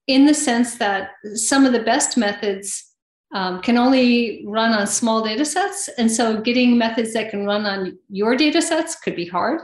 in 0.08 0.26
the 0.26 0.34
sense 0.34 0.76
that 0.76 1.12
some 1.36 1.66
of 1.66 1.74
the 1.74 1.84
best 1.84 2.18
methods 2.18 2.94
um, 3.34 3.62
can 3.62 3.78
only 3.78 4.44
run 4.46 4.72
on 4.72 4.86
small 4.86 5.24
data 5.24 5.46
sets. 5.46 5.90
And 5.98 6.12
so 6.12 6.40
getting 6.42 6.78
methods 6.78 7.14
that 7.14 7.32
can 7.32 7.46
run 7.46 7.66
on 7.66 7.98
your 8.10 8.36
data 8.36 8.62
sets 8.62 8.96
could 8.96 9.16
be 9.16 9.26
hard. 9.26 9.62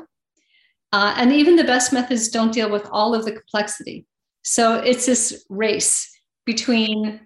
Uh, 0.91 1.13
and 1.17 1.31
even 1.31 1.55
the 1.55 1.63
best 1.63 1.93
methods 1.93 2.29
don't 2.29 2.53
deal 2.53 2.71
with 2.71 2.87
all 2.91 3.13
of 3.13 3.25
the 3.25 3.31
complexity. 3.31 4.07
So 4.43 4.79
it's 4.79 5.05
this 5.05 5.45
race 5.49 6.09
between, 6.45 7.19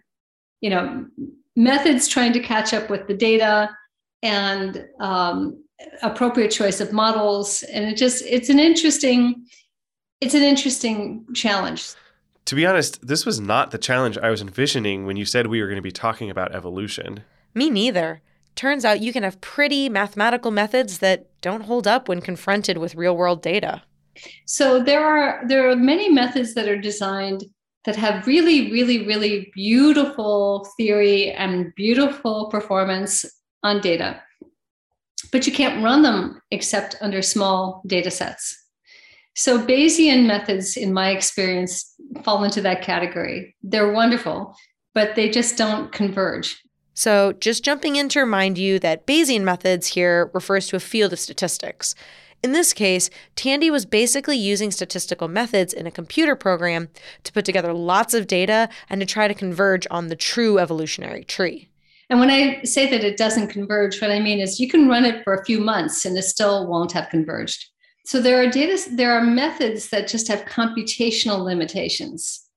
you 0.59 0.69
know, 0.69 1.05
methods 1.55 2.07
trying 2.07 2.33
to 2.33 2.41
catch 2.41 2.73
up 2.73 2.89
with 2.89 3.07
the 3.07 3.13
data 3.13 3.69
and 4.21 4.85
um, 4.99 5.63
appropriate 6.01 6.51
choice 6.51 6.81
of 6.81 6.91
models. 6.91 7.63
And 7.63 7.85
it 7.85 7.95
just, 7.95 8.25
it's 8.25 8.49
an 8.49 8.59
interesting, 8.59 9.45
it's 10.23 10.33
an 10.33 10.41
interesting 10.41 11.25
challenge. 11.33 11.93
To 12.45 12.55
be 12.55 12.65
honest, 12.65 13.05
this 13.05 13.25
was 13.25 13.39
not 13.41 13.71
the 13.71 13.77
challenge 13.77 14.17
I 14.17 14.29
was 14.29 14.41
envisioning 14.41 15.05
when 15.05 15.17
you 15.17 15.25
said 15.25 15.47
we 15.47 15.61
were 15.61 15.67
going 15.67 15.77
to 15.77 15.81
be 15.81 15.91
talking 15.91 16.29
about 16.29 16.55
evolution. 16.55 17.23
Me 17.53 17.69
neither. 17.69 18.21
Turns 18.55 18.85
out 18.85 19.01
you 19.01 19.11
can 19.11 19.23
have 19.23 19.41
pretty 19.41 19.89
mathematical 19.89 20.51
methods 20.51 20.99
that 20.99 21.27
don't 21.41 21.63
hold 21.63 21.87
up 21.87 22.07
when 22.07 22.21
confronted 22.21 22.77
with 22.77 22.95
real 22.95 23.17
world 23.17 23.41
data. 23.41 23.83
So 24.45 24.81
there 24.81 25.05
are 25.05 25.45
there 25.47 25.69
are 25.69 25.75
many 25.75 26.09
methods 26.09 26.53
that 26.53 26.69
are 26.69 26.79
designed 26.79 27.43
that 27.85 27.95
have 27.97 28.25
really, 28.25 28.71
really, 28.71 29.05
really 29.05 29.51
beautiful 29.53 30.67
theory 30.77 31.31
and 31.31 31.73
beautiful 31.75 32.47
performance 32.49 33.25
on 33.63 33.81
data. 33.81 34.21
But 35.31 35.45
you 35.47 35.51
can't 35.51 35.83
run 35.83 36.01
them 36.03 36.39
except 36.51 36.95
under 37.01 37.21
small 37.21 37.81
data 37.87 38.11
sets. 38.11 38.62
So 39.35 39.59
Bayesian 39.65 40.25
methods, 40.25 40.77
in 40.77 40.93
my 40.93 41.09
experience, 41.09 41.93
fall 42.23 42.43
into 42.43 42.61
that 42.61 42.81
category. 42.81 43.55
They're 43.63 43.91
wonderful, 43.91 44.55
but 44.93 45.15
they 45.15 45.29
just 45.29 45.57
don't 45.57 45.91
converge. 45.91 46.61
So, 46.95 47.33
just 47.33 47.63
jumping 47.63 47.95
in 47.95 48.07
to 48.09 48.19
remind 48.19 48.59
you 48.59 48.77
that 48.79 49.07
Bayesian 49.07 49.41
methods 49.41 49.87
here 49.87 50.29
refers 50.33 50.67
to 50.67 50.75
a 50.75 50.79
field 50.79 51.11
of 51.11 51.19
statistics. 51.19 51.95
In 52.43 52.51
this 52.51 52.73
case, 52.73 53.09
Tandy 53.35 53.71
was 53.71 53.85
basically 53.85 54.37
using 54.37 54.69
statistical 54.69 55.27
methods 55.27 55.73
in 55.73 55.87
a 55.87 55.91
computer 55.91 56.35
program 56.35 56.89
to 57.23 57.31
put 57.31 57.45
together 57.45 57.73
lots 57.73 58.13
of 58.13 58.27
data 58.27 58.69
and 58.89 59.01
to 59.01 59.07
try 59.07 59.27
to 59.27 59.33
converge 59.33 59.87
on 59.89 60.09
the 60.09 60.15
true 60.15 60.59
evolutionary 60.59 61.23
tree. 61.23 61.69
And 62.09 62.19
when 62.19 62.29
I 62.29 62.61
say 62.63 62.89
that 62.91 63.03
it 63.03 63.17
doesn't 63.17 63.47
converge, 63.47 64.01
what 64.01 64.11
I 64.11 64.19
mean 64.19 64.39
is 64.39 64.59
you 64.59 64.69
can 64.69 64.89
run 64.89 65.05
it 65.05 65.23
for 65.23 65.33
a 65.33 65.45
few 65.45 65.59
months 65.59 66.05
and 66.05 66.17
it 66.17 66.23
still 66.23 66.67
won't 66.67 66.91
have 66.91 67.09
converged. 67.09 67.65
So 68.05 68.21
there 68.21 68.41
are 68.41 68.49
data, 68.49 68.89
there 68.91 69.13
are 69.13 69.23
methods 69.23 69.89
that 69.89 70.07
just 70.07 70.27
have 70.27 70.45
computational 70.45 71.43
limitations, 71.43 72.47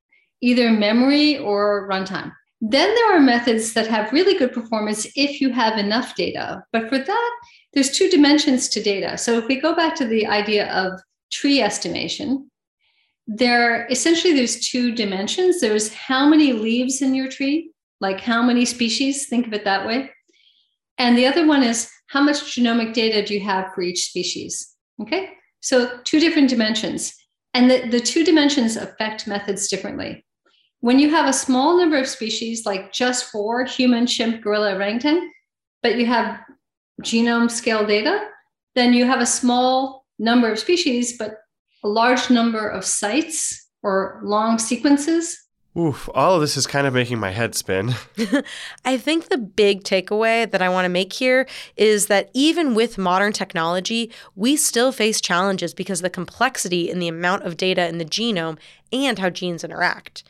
either 0.41 0.71
memory 0.71 1.39
or 1.39 1.89
runtime. 1.89 2.33
Then 2.61 2.95
there 2.95 3.17
are 3.17 3.21
methods 3.21 3.75
that 3.75 3.87
have 3.87 4.13
really 4.13 4.39
good 4.39 4.53
performance 4.53 5.07
if 5.15 5.41
you 5.41 5.51
have 5.53 5.79
enough 5.79 6.15
data. 6.15 6.65
But 6.73 6.89
for 6.89 6.99
that, 6.99 7.31
there's 7.75 7.91
two 7.91 8.09
dimensions 8.09 8.69
to 8.71 8.83
data. 8.83 9.19
So 9.19 9.39
if 9.39 9.47
we 9.47 9.61
go 9.61 9.75
back 9.75 9.95
to 9.97 10.07
the 10.07 10.27
idea 10.27 10.73
of 10.73 11.01
tree 11.31 11.61
estimation, 11.61 12.51
there 13.27 13.87
essentially 13.89 14.33
there's 14.33 14.69
two 14.69 14.95
dimensions. 14.95 15.61
There's 15.61 15.93
how 15.93 16.29
many 16.29 16.53
leaves 16.53 17.03
in 17.03 17.15
your 17.15 17.29
tree, 17.29 17.73
like 18.01 18.21
how 18.21 18.43
many 18.43 18.65
species, 18.65 19.29
think 19.29 19.47
of 19.47 19.53
it 19.53 19.65
that 19.65 19.87
way. 19.87 20.11
And 20.99 21.17
the 21.19 21.27
other 21.27 21.47
one 21.47 21.63
is 21.63 21.91
how 22.09 22.23
much 22.23 22.41
genomic 22.57 22.95
data 22.95 23.25
do 23.25 23.35
you 23.35 23.41
have 23.41 23.73
for 23.75 23.83
each 23.83 24.09
species? 24.09 24.76
Okay, 25.01 25.31
so 25.61 25.99
two 26.05 26.21
different 26.21 26.49
dimensions. 26.49 27.15
And 27.55 27.71
the, 27.71 27.89
the 27.89 28.01
two 28.01 28.25
dimensions 28.25 28.77
affect 28.77 29.27
methods 29.27 29.69
differently. 29.69 30.25
When 30.81 30.99
you 30.99 31.11
have 31.11 31.27
a 31.27 31.33
small 31.33 31.79
number 31.79 31.97
of 31.97 32.09
species, 32.09 32.67
like 32.67 32.93
just 32.93 33.31
four 33.31 33.65
human, 33.65 34.07
chimp, 34.07 34.43
gorilla, 34.43 34.75
orangutan, 34.75 35.31
but 35.83 35.97
you 35.97 36.07
have 36.07 36.41
genome 37.03 37.51
scale 37.51 37.87
data, 37.87 38.29
then 38.75 38.93
you 38.93 39.07
have 39.07 39.21
a 39.21 39.27
small 39.27 40.05
number 40.19 40.51
of 40.51 40.59
species, 40.59 41.17
but 41.19 41.39
a 41.83 41.89
large 41.89 42.31
number 42.31 42.69
of 42.69 42.85
sites 42.85 43.69
or 43.83 44.21
long 44.23 44.59
sequences. 44.59 45.46
Oof, 45.79 46.09
all 46.15 46.37
of 46.37 46.41
this 46.41 46.57
is 46.57 46.67
kind 46.67 46.87
of 46.87 46.95
making 46.95 47.19
my 47.19 47.31
head 47.31 47.55
spin. 47.55 47.95
I 48.85 48.97
think 48.97 49.29
the 49.29 49.37
big 49.37 49.85
takeaway 49.85 50.51
that 50.51 50.63
I 50.63 50.71
want 50.71 50.87
to 50.87 50.91
make 50.91 51.13
here 51.13 51.47
is 51.77 52.07
that 52.07 52.31
even 52.33 52.75
with 52.75 52.97
modern 52.97 53.33
technology, 53.33 54.11
we 54.35 54.57
still 54.57 54.91
face 54.91 55.21
challenges 55.21 55.75
because 55.75 56.01
of 56.01 56.05
the 56.05 56.11
complexity 56.11 56.91
in 56.91 56.99
the 56.99 57.09
amount 57.09 57.43
of 57.45 57.59
data 57.59 57.87
in 57.89 57.99
the 57.99 58.05
genome 58.07 58.59
and 58.91 59.19
how 59.19 59.29
genes 59.29 59.65
interact 59.65 60.25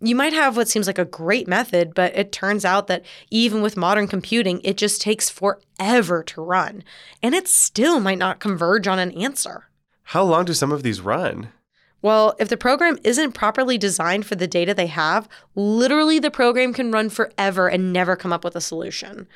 you 0.00 0.14
might 0.14 0.32
have 0.32 0.56
what 0.56 0.68
seems 0.68 0.86
like 0.86 0.98
a 0.98 1.04
great 1.04 1.48
method, 1.48 1.94
but 1.94 2.16
it 2.16 2.30
turns 2.30 2.64
out 2.64 2.86
that 2.86 3.04
even 3.30 3.62
with 3.62 3.76
modern 3.76 4.06
computing, 4.06 4.60
it 4.62 4.76
just 4.76 5.00
takes 5.00 5.28
forever 5.28 6.22
to 6.22 6.40
run. 6.40 6.84
And 7.22 7.34
it 7.34 7.48
still 7.48 7.98
might 7.98 8.18
not 8.18 8.38
converge 8.38 8.86
on 8.86 8.98
an 8.98 9.10
answer. 9.12 9.68
How 10.04 10.22
long 10.22 10.44
do 10.44 10.54
some 10.54 10.72
of 10.72 10.82
these 10.82 11.00
run? 11.00 11.52
Well, 12.00 12.36
if 12.38 12.48
the 12.48 12.56
program 12.56 12.98
isn't 13.02 13.32
properly 13.32 13.76
designed 13.76 14.24
for 14.26 14.36
the 14.36 14.46
data 14.46 14.72
they 14.72 14.86
have, 14.86 15.28
literally 15.54 16.18
the 16.18 16.30
program 16.30 16.72
can 16.72 16.92
run 16.92 17.08
forever 17.08 17.68
and 17.68 17.92
never 17.92 18.14
come 18.14 18.32
up 18.32 18.44
with 18.44 18.54
a 18.54 18.60
solution. 18.60 19.26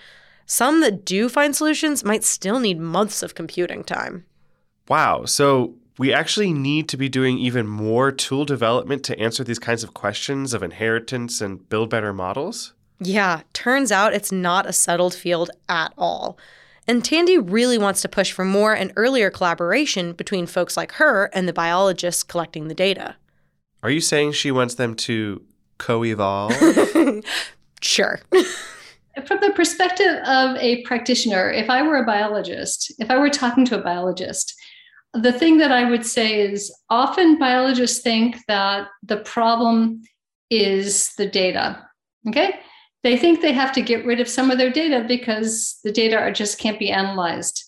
Some 0.46 0.80
that 0.80 1.04
do 1.04 1.28
find 1.28 1.56
solutions 1.56 2.04
might 2.04 2.24
still 2.24 2.60
need 2.60 2.78
months 2.78 3.22
of 3.22 3.34
computing 3.34 3.82
time. 3.82 4.26
Wow. 4.88 5.24
So 5.24 5.74
we 5.98 6.12
actually 6.12 6.52
need 6.52 6.88
to 6.88 6.96
be 6.96 7.08
doing 7.08 7.38
even 7.38 7.66
more 7.66 8.12
tool 8.12 8.44
development 8.44 9.04
to 9.04 9.18
answer 9.18 9.44
these 9.44 9.58
kinds 9.58 9.82
of 9.82 9.94
questions 9.94 10.54
of 10.54 10.62
inheritance 10.62 11.40
and 11.40 11.68
build 11.68 11.90
better 11.90 12.12
models? 12.12 12.74
Yeah, 12.98 13.42
turns 13.52 13.90
out 13.90 14.14
it's 14.14 14.32
not 14.32 14.66
a 14.66 14.72
settled 14.72 15.14
field 15.14 15.50
at 15.68 15.92
all. 15.98 16.38
And 16.92 17.02
Tandy 17.02 17.38
really 17.38 17.78
wants 17.78 18.02
to 18.02 18.08
push 18.10 18.32
for 18.32 18.44
more 18.44 18.74
and 18.74 18.92
earlier 18.96 19.30
collaboration 19.30 20.12
between 20.12 20.44
folks 20.44 20.76
like 20.76 20.92
her 20.92 21.30
and 21.32 21.48
the 21.48 21.52
biologists 21.54 22.22
collecting 22.22 22.68
the 22.68 22.74
data. 22.74 23.16
Are 23.82 23.88
you 23.88 24.02
saying 24.02 24.32
she 24.32 24.50
wants 24.50 24.74
them 24.74 24.94
to 24.96 25.42
co 25.78 26.04
evolve? 26.04 26.52
sure. 27.80 28.20
From 29.24 29.40
the 29.40 29.52
perspective 29.56 30.18
of 30.26 30.54
a 30.58 30.82
practitioner, 30.82 31.50
if 31.50 31.70
I 31.70 31.80
were 31.80 31.96
a 31.96 32.04
biologist, 32.04 32.92
if 32.98 33.10
I 33.10 33.16
were 33.16 33.30
talking 33.30 33.64
to 33.64 33.80
a 33.80 33.82
biologist, 33.82 34.54
the 35.14 35.32
thing 35.32 35.56
that 35.56 35.72
I 35.72 35.88
would 35.88 36.04
say 36.04 36.42
is 36.42 36.70
often 36.90 37.38
biologists 37.38 38.02
think 38.02 38.36
that 38.48 38.88
the 39.02 39.16
problem 39.16 40.02
is 40.50 41.08
the 41.16 41.26
data. 41.26 41.88
Okay. 42.28 42.60
They 43.02 43.16
think 43.16 43.40
they 43.40 43.52
have 43.52 43.72
to 43.72 43.82
get 43.82 44.04
rid 44.04 44.20
of 44.20 44.28
some 44.28 44.50
of 44.50 44.58
their 44.58 44.70
data 44.70 45.04
because 45.06 45.80
the 45.82 45.92
data 45.92 46.30
just 46.32 46.58
can't 46.58 46.78
be 46.78 46.90
analyzed. 46.90 47.64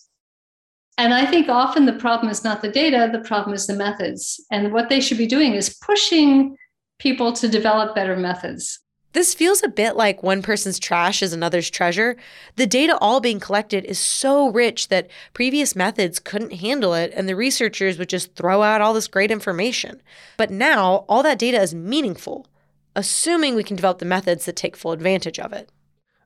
And 0.97 1.13
I 1.13 1.25
think 1.25 1.49
often 1.49 1.85
the 1.85 1.93
problem 1.93 2.31
is 2.31 2.43
not 2.43 2.61
the 2.61 2.71
data, 2.71 3.09
the 3.11 3.27
problem 3.27 3.53
is 3.53 3.67
the 3.67 3.75
methods. 3.75 4.39
And 4.49 4.71
what 4.71 4.87
they 4.87 5.01
should 5.01 5.17
be 5.17 5.27
doing 5.27 5.53
is 5.53 5.77
pushing 5.81 6.55
people 6.99 7.33
to 7.33 7.49
develop 7.49 7.95
better 7.95 8.15
methods. 8.15 8.79
This 9.11 9.33
feels 9.33 9.63
a 9.63 9.69
bit 9.69 9.95
like 9.95 10.23
one 10.23 10.41
person's 10.41 10.77
trash 10.77 11.21
is 11.21 11.31
another's 11.31 11.69
treasure. 11.69 12.17
The 12.57 12.67
data 12.67 12.97
all 12.99 13.21
being 13.21 13.39
collected 13.39 13.85
is 13.85 13.97
so 13.97 14.49
rich 14.49 14.89
that 14.89 15.09
previous 15.33 15.73
methods 15.73 16.19
couldn't 16.19 16.51
handle 16.51 16.93
it, 16.93 17.13
and 17.15 17.27
the 17.27 17.35
researchers 17.35 17.97
would 17.97 18.09
just 18.09 18.35
throw 18.35 18.61
out 18.61 18.81
all 18.81 18.93
this 18.93 19.07
great 19.07 19.31
information. 19.31 20.01
But 20.35 20.51
now, 20.51 21.05
all 21.07 21.23
that 21.23 21.39
data 21.39 21.61
is 21.61 21.73
meaningful, 21.73 22.47
assuming 22.95 23.55
we 23.55 23.63
can 23.63 23.75
develop 23.75 23.99
the 23.99 24.05
methods 24.05 24.45
that 24.45 24.55
take 24.55 24.75
full 24.75 24.91
advantage 24.91 25.39
of 25.39 25.53
it. 25.53 25.69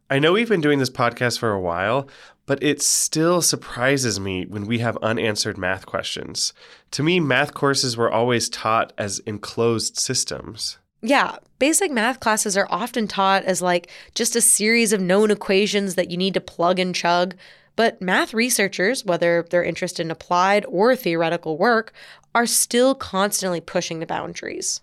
I 0.09 0.17
know 0.17 0.33
we've 0.33 0.49
been 0.49 0.61
doing 0.61 0.79
this 0.79 0.89
podcast 0.89 1.37
for 1.37 1.51
a 1.51 1.61
while, 1.61 2.09
but 2.47 2.63
it 2.63 2.81
still 2.81 3.43
surprises 3.43 4.19
me 4.19 4.45
when 4.47 4.65
we 4.65 4.79
have 4.79 4.97
unanswered 5.03 5.55
math 5.55 5.85
questions. 5.85 6.51
To 6.91 7.03
me, 7.03 7.19
math 7.19 7.53
courses 7.53 7.95
were 7.95 8.11
always 8.11 8.49
taught 8.49 8.91
as 8.97 9.19
enclosed 9.19 9.97
systems. 9.97 10.79
Yeah, 11.01 11.37
basic 11.59 11.91
math 11.91 12.19
classes 12.19 12.57
are 12.57 12.67
often 12.71 13.07
taught 13.07 13.43
as 13.43 13.61
like 13.61 13.91
just 14.15 14.35
a 14.35 14.41
series 14.41 14.93
of 14.93 14.99
known 14.99 15.29
equations 15.29 15.93
that 15.93 16.09
you 16.09 16.17
need 16.17 16.33
to 16.33 16.41
plug 16.41 16.79
and 16.79 16.95
chug. 16.95 17.35
But 17.75 18.01
math 18.01 18.33
researchers, 18.33 19.05
whether 19.05 19.45
they're 19.49 19.63
interested 19.63 20.03
in 20.03 20.11
applied 20.11 20.65
or 20.67 20.95
theoretical 20.95 21.57
work, 21.57 21.93
are 22.33 22.47
still 22.47 22.95
constantly 22.95 23.61
pushing 23.61 23.99
the 23.99 24.05
boundaries. 24.05 24.81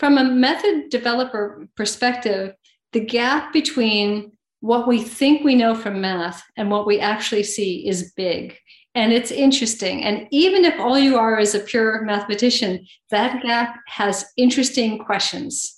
From 0.00 0.18
a 0.18 0.24
method 0.24 0.88
developer 0.88 1.68
perspective, 1.76 2.54
the 2.92 3.00
gap 3.00 3.52
between 3.52 4.32
what 4.60 4.88
we 4.88 5.00
think 5.00 5.44
we 5.44 5.54
know 5.54 5.74
from 5.74 6.00
math 6.00 6.42
and 6.56 6.70
what 6.70 6.86
we 6.86 6.98
actually 6.98 7.44
see 7.44 7.86
is 7.86 8.12
big 8.16 8.56
and 8.94 9.12
it's 9.12 9.30
interesting. 9.30 10.02
And 10.02 10.26
even 10.30 10.64
if 10.64 10.78
all 10.80 10.98
you 10.98 11.16
are 11.16 11.38
is 11.38 11.54
a 11.54 11.60
pure 11.60 12.02
mathematician, 12.02 12.86
that 13.10 13.42
gap 13.42 13.76
has 13.86 14.24
interesting 14.36 14.98
questions. 14.98 15.76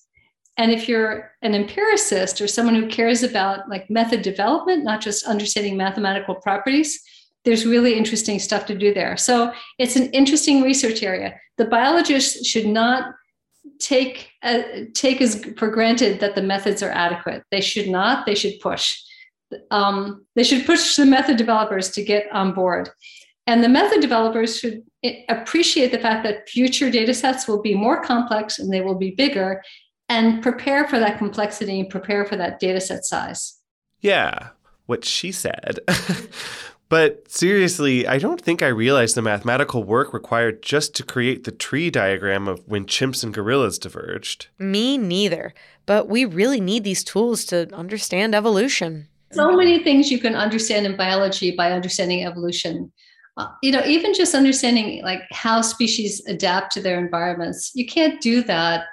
And 0.56 0.70
if 0.70 0.88
you're 0.88 1.32
an 1.42 1.54
empiricist 1.54 2.40
or 2.40 2.48
someone 2.48 2.74
who 2.74 2.86
cares 2.86 3.22
about 3.22 3.68
like 3.68 3.90
method 3.90 4.22
development, 4.22 4.84
not 4.84 5.00
just 5.00 5.26
understanding 5.26 5.76
mathematical 5.76 6.36
properties, 6.36 7.02
there's 7.44 7.66
really 7.66 7.94
interesting 7.94 8.38
stuff 8.38 8.66
to 8.66 8.78
do 8.78 8.94
there. 8.94 9.16
So 9.16 9.52
it's 9.78 9.96
an 9.96 10.10
interesting 10.12 10.62
research 10.62 11.02
area. 11.02 11.34
The 11.58 11.64
biologists 11.64 12.46
should 12.46 12.66
not 12.66 13.12
take 13.78 14.30
uh, 14.42 14.62
take 14.94 15.20
as 15.20 15.44
for 15.56 15.68
granted 15.68 16.20
that 16.20 16.34
the 16.34 16.42
methods 16.42 16.82
are 16.82 16.90
adequate. 16.90 17.42
They 17.50 17.60
should 17.60 17.88
not. 17.88 18.26
They 18.26 18.34
should 18.34 18.60
push 18.60 18.96
um, 19.70 20.24
they 20.34 20.44
should 20.44 20.66
push 20.66 20.96
the 20.96 21.06
method 21.06 21.36
developers 21.36 21.90
to 21.90 22.04
get 22.04 22.26
on 22.32 22.52
board. 22.52 22.90
And 23.46 23.62
the 23.62 23.68
method 23.68 24.00
developers 24.00 24.58
should 24.58 24.82
appreciate 25.28 25.90
the 25.90 25.98
fact 25.98 26.22
that 26.24 26.48
future 26.48 26.90
data 26.90 27.12
sets 27.12 27.48
will 27.48 27.60
be 27.60 27.74
more 27.74 28.02
complex 28.02 28.58
and 28.58 28.72
they 28.72 28.80
will 28.80 28.94
be 28.94 29.10
bigger 29.10 29.62
and 30.08 30.42
prepare 30.42 30.86
for 30.86 30.98
that 30.98 31.18
complexity 31.18 31.80
and 31.80 31.90
prepare 31.90 32.24
for 32.24 32.36
that 32.36 32.60
data 32.60 32.80
set 32.80 33.04
size. 33.04 33.58
Yeah, 34.00 34.50
what 34.86 35.04
she 35.04 35.32
said. 35.32 35.80
but 36.92 37.30
seriously, 37.30 38.06
I 38.06 38.18
don't 38.18 38.40
think 38.40 38.62
I 38.62 38.68
realized 38.68 39.16
the 39.16 39.22
mathematical 39.22 39.82
work 39.82 40.12
required 40.12 40.62
just 40.62 40.94
to 40.96 41.02
create 41.02 41.44
the 41.44 41.50
tree 41.50 41.90
diagram 41.90 42.46
of 42.46 42.60
when 42.66 42.84
chimps 42.84 43.24
and 43.24 43.32
gorillas 43.32 43.78
diverged. 43.78 44.48
Me 44.58 44.98
neither. 44.98 45.54
But 45.86 46.08
we 46.08 46.26
really 46.26 46.60
need 46.60 46.84
these 46.84 47.02
tools 47.02 47.46
to 47.46 47.74
understand 47.74 48.34
evolution 48.34 49.08
so 49.32 49.56
many 49.56 49.82
things 49.82 50.10
you 50.10 50.18
can 50.18 50.34
understand 50.34 50.86
in 50.86 50.96
biology 50.96 51.52
by 51.52 51.72
understanding 51.72 52.24
evolution. 52.24 52.92
uh, 53.38 53.46
you 53.62 53.72
know, 53.72 53.82
even 53.86 54.12
just 54.12 54.34
understanding 54.34 55.02
like 55.02 55.22
how 55.32 55.62
species 55.62 56.22
adapt 56.26 56.72
to 56.72 56.82
their 56.82 56.98
environments, 56.98 57.72
you 57.74 57.86
can't 57.86 58.20
do 58.20 58.42
that 58.42 58.84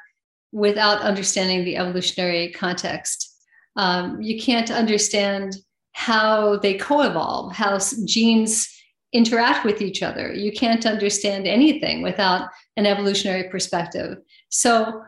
without 0.51 1.01
understanding 1.01 1.65
the 1.65 1.75
evolutionary 1.75 2.51
context. 2.53 3.35
Um, 3.75 4.21
you 4.21 4.41
can't 4.41 4.71
understand 4.71 5.57
how 5.99 6.55
they 6.55 6.75
co-evolve, 6.75 7.51
how 7.51 7.77
genes 8.05 8.73
interact 9.12 9.65
with 9.65 9.81
each 9.81 10.01
other. 10.01 10.33
You 10.33 10.49
can't 10.53 10.85
understand 10.85 11.45
anything 11.45 12.01
without 12.01 12.49
an 12.77 12.85
evolutionary 12.85 13.49
perspective. 13.49 14.15
So 14.47 15.01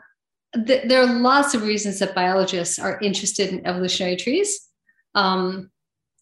th- 0.67 0.89
there 0.89 1.01
are 1.01 1.19
lots 1.21 1.54
of 1.54 1.63
reasons 1.63 1.99
that 1.99 2.13
biologists 2.13 2.77
are 2.77 2.99
interested 2.99 3.54
in 3.54 3.65
evolutionary 3.65 4.17
trees. 4.17 4.67
Um, 5.15 5.71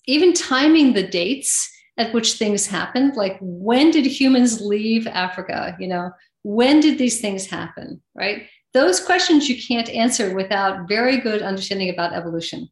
even 0.06 0.34
timing 0.34 0.94
the 0.94 1.08
dates 1.08 1.68
at 1.98 2.14
which 2.14 2.34
things 2.34 2.68
happened, 2.68 3.16
like 3.16 3.40
when 3.42 3.90
did 3.90 4.06
humans 4.06 4.62
leave 4.62 5.08
Africa? 5.08 5.76
You 5.80 5.88
know, 5.88 6.12
when 6.44 6.80
did 6.80 7.00
these 7.00 7.20
things 7.20 7.48
happen? 7.48 8.04
Right? 8.14 8.44
Those 8.76 9.00
questions 9.04 9.50
you 9.50 9.60
can't 9.60 9.90
answer 9.90 10.36
without 10.36 10.88
very 10.88 11.18
good 11.18 11.42
understanding 11.42 11.90
about 11.90 12.14
evolution. 12.14 12.70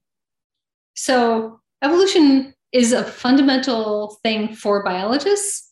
So 0.94 1.60
evolution 1.84 2.54
is 2.72 2.94
a 2.94 3.04
fundamental 3.04 4.18
thing 4.24 4.56
for 4.56 4.84
biologists, 4.84 5.72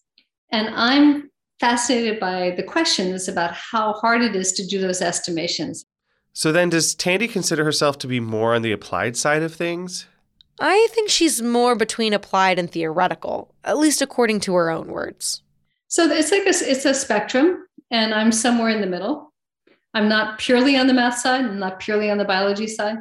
and 0.52 0.70
I'm 0.70 1.30
fascinated 1.60 2.20
by 2.20 2.52
the 2.52 2.64
questions 2.64 3.28
about 3.28 3.54
how 3.54 3.94
hard 3.94 4.22
it 4.22 4.36
is 4.36 4.52
to 4.54 4.66
do 4.66 4.80
those 4.80 5.02
estimations. 5.02 5.86
So 6.34 6.52
then, 6.52 6.70
does 6.70 6.94
Tandy 6.94 7.28
consider 7.28 7.64
herself 7.64 7.98
to 8.00 8.08
be 8.08 8.20
more 8.20 8.56
on 8.56 8.62
the 8.62 8.72
applied 8.72 9.16
side 9.16 9.42
of 9.42 9.56
things? 9.56 10.06
I 10.60 10.88
think 10.92 11.10
she's 11.10 11.42
more 11.42 11.76
between 11.76 12.14
applied 12.14 12.60
and 12.60 12.70
theoretical, 12.70 13.54
at 13.64 13.78
least 13.78 14.02
according 14.02 14.42
to 14.42 14.56
her 14.56 14.70
own 14.70 14.88
words. 14.88 15.42
So 15.88 16.10
it's 16.10 16.32
like 16.32 16.44
a, 16.44 16.50
it's 16.50 16.86
a 16.86 16.94
spectrum, 16.94 17.66
and 17.92 18.14
I'm 18.14 18.32
somewhere 18.32 18.70
in 18.70 18.82
the 18.82 18.88
middle. 18.88 19.34
I'm 19.94 20.10
not 20.10 20.40
purely 20.40 20.78
on 20.78 20.88
the 20.88 20.94
math 20.94 21.18
side, 21.20 21.46
I'm 21.46 21.60
not 21.60 21.80
purely 21.80 22.10
on 22.10 22.18
the 22.18 22.26
biology 22.26 22.68
side, 22.68 22.98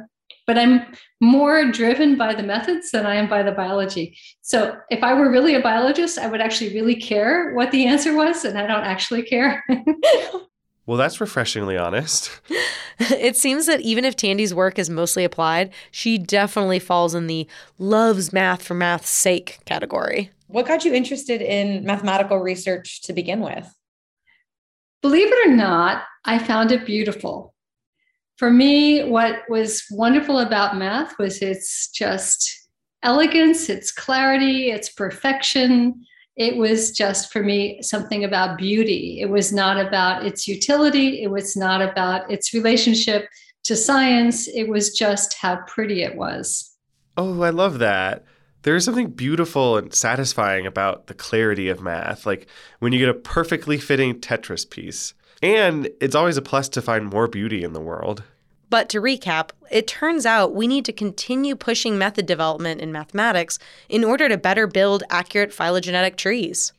but 0.47 0.57
I'm 0.57 0.85
more 1.21 1.71
driven 1.71 2.17
by 2.17 2.35
the 2.35 2.43
methods 2.43 2.91
than 2.91 3.05
I 3.05 3.15
am 3.15 3.27
by 3.27 3.43
the 3.43 3.51
biology. 3.51 4.17
So 4.41 4.75
if 4.89 5.03
I 5.03 5.13
were 5.13 5.31
really 5.31 5.55
a 5.55 5.61
biologist, 5.61 6.17
I 6.17 6.27
would 6.27 6.41
actually 6.41 6.73
really 6.73 6.95
care 6.95 7.53
what 7.53 7.71
the 7.71 7.87
answer 7.87 8.15
was, 8.15 8.45
and 8.45 8.57
I 8.57 8.67
don't 8.67 8.83
actually 8.83 9.23
care. 9.23 9.63
well, 10.85 10.97
that's 10.97 11.19
refreshingly 11.19 11.77
honest. 11.77 12.29
it 12.99 13.35
seems 13.35 13.65
that 13.65 13.81
even 13.81 14.05
if 14.05 14.15
Tandy's 14.15 14.53
work 14.53 14.77
is 14.77 14.89
mostly 14.89 15.23
applied, 15.23 15.73
she 15.89 16.17
definitely 16.17 16.79
falls 16.79 17.15
in 17.15 17.27
the 17.27 17.47
loves 17.79 18.31
math 18.31 18.61
for 18.61 18.75
math's 18.75 19.09
sake 19.09 19.59
category. 19.65 20.29
What 20.47 20.67
got 20.67 20.85
you 20.85 20.93
interested 20.93 21.41
in 21.41 21.83
mathematical 21.85 22.37
research 22.37 23.01
to 23.03 23.13
begin 23.13 23.39
with? 23.39 23.73
Believe 25.01 25.27
it 25.31 25.47
or 25.47 25.55
not, 25.55 26.03
I 26.23 26.39
found 26.39 26.71
it 26.71 26.85
beautiful. 26.85 27.54
For 28.37 28.51
me, 28.51 29.03
what 29.03 29.43
was 29.47 29.85
wonderful 29.91 30.39
about 30.39 30.77
math 30.77 31.17
was 31.17 31.41
its 31.41 31.89
just 31.89 32.67
elegance, 33.01 33.69
its 33.69 33.91
clarity, 33.91 34.71
its 34.71 34.89
perfection. 34.89 36.05
It 36.35 36.57
was 36.57 36.91
just 36.91 37.31
for 37.31 37.41
me 37.41 37.81
something 37.81 38.25
about 38.25 38.57
beauty. 38.57 39.19
It 39.21 39.29
was 39.29 39.53
not 39.53 39.79
about 39.79 40.25
its 40.25 40.47
utility, 40.47 41.23
it 41.23 41.31
was 41.31 41.55
not 41.55 41.81
about 41.81 42.29
its 42.29 42.53
relationship 42.53 43.29
to 43.63 43.75
science. 43.75 44.47
It 44.47 44.67
was 44.67 44.93
just 44.93 45.35
how 45.35 45.57
pretty 45.67 46.03
it 46.03 46.15
was. 46.15 46.75
Oh, 47.17 47.41
I 47.41 47.51
love 47.51 47.79
that. 47.79 48.25
There 48.63 48.75
is 48.75 48.83
something 48.83 49.11
beautiful 49.11 49.77
and 49.77 49.93
satisfying 49.93 50.65
about 50.65 51.07
the 51.07 51.13
clarity 51.13 51.69
of 51.69 51.81
math, 51.81 52.25
like 52.25 52.47
when 52.79 52.91
you 52.91 52.99
get 52.99 53.09
a 53.09 53.13
perfectly 53.13 53.77
fitting 53.77 54.19
Tetris 54.19 54.69
piece. 54.69 55.13
And 55.41 55.89
it's 56.01 56.15
always 56.15 56.37
a 56.37 56.41
plus 56.41 56.69
to 56.69 56.81
find 56.81 57.05
more 57.05 57.27
beauty 57.27 57.63
in 57.63 57.73
the 57.73 57.81
world. 57.81 58.23
But 58.69 58.89
to 58.89 59.01
recap, 59.01 59.51
it 59.69 59.87
turns 59.87 60.25
out 60.25 60.55
we 60.55 60.67
need 60.67 60.85
to 60.85 60.93
continue 60.93 61.55
pushing 61.55 61.97
method 61.97 62.25
development 62.25 62.81
in 62.81 62.91
mathematics 62.91 63.59
in 63.89 64.03
order 64.03 64.27
to 64.27 64.37
better 64.37 64.67
build 64.67 65.03
accurate 65.09 65.53
phylogenetic 65.53 66.17
trees. 66.17 66.73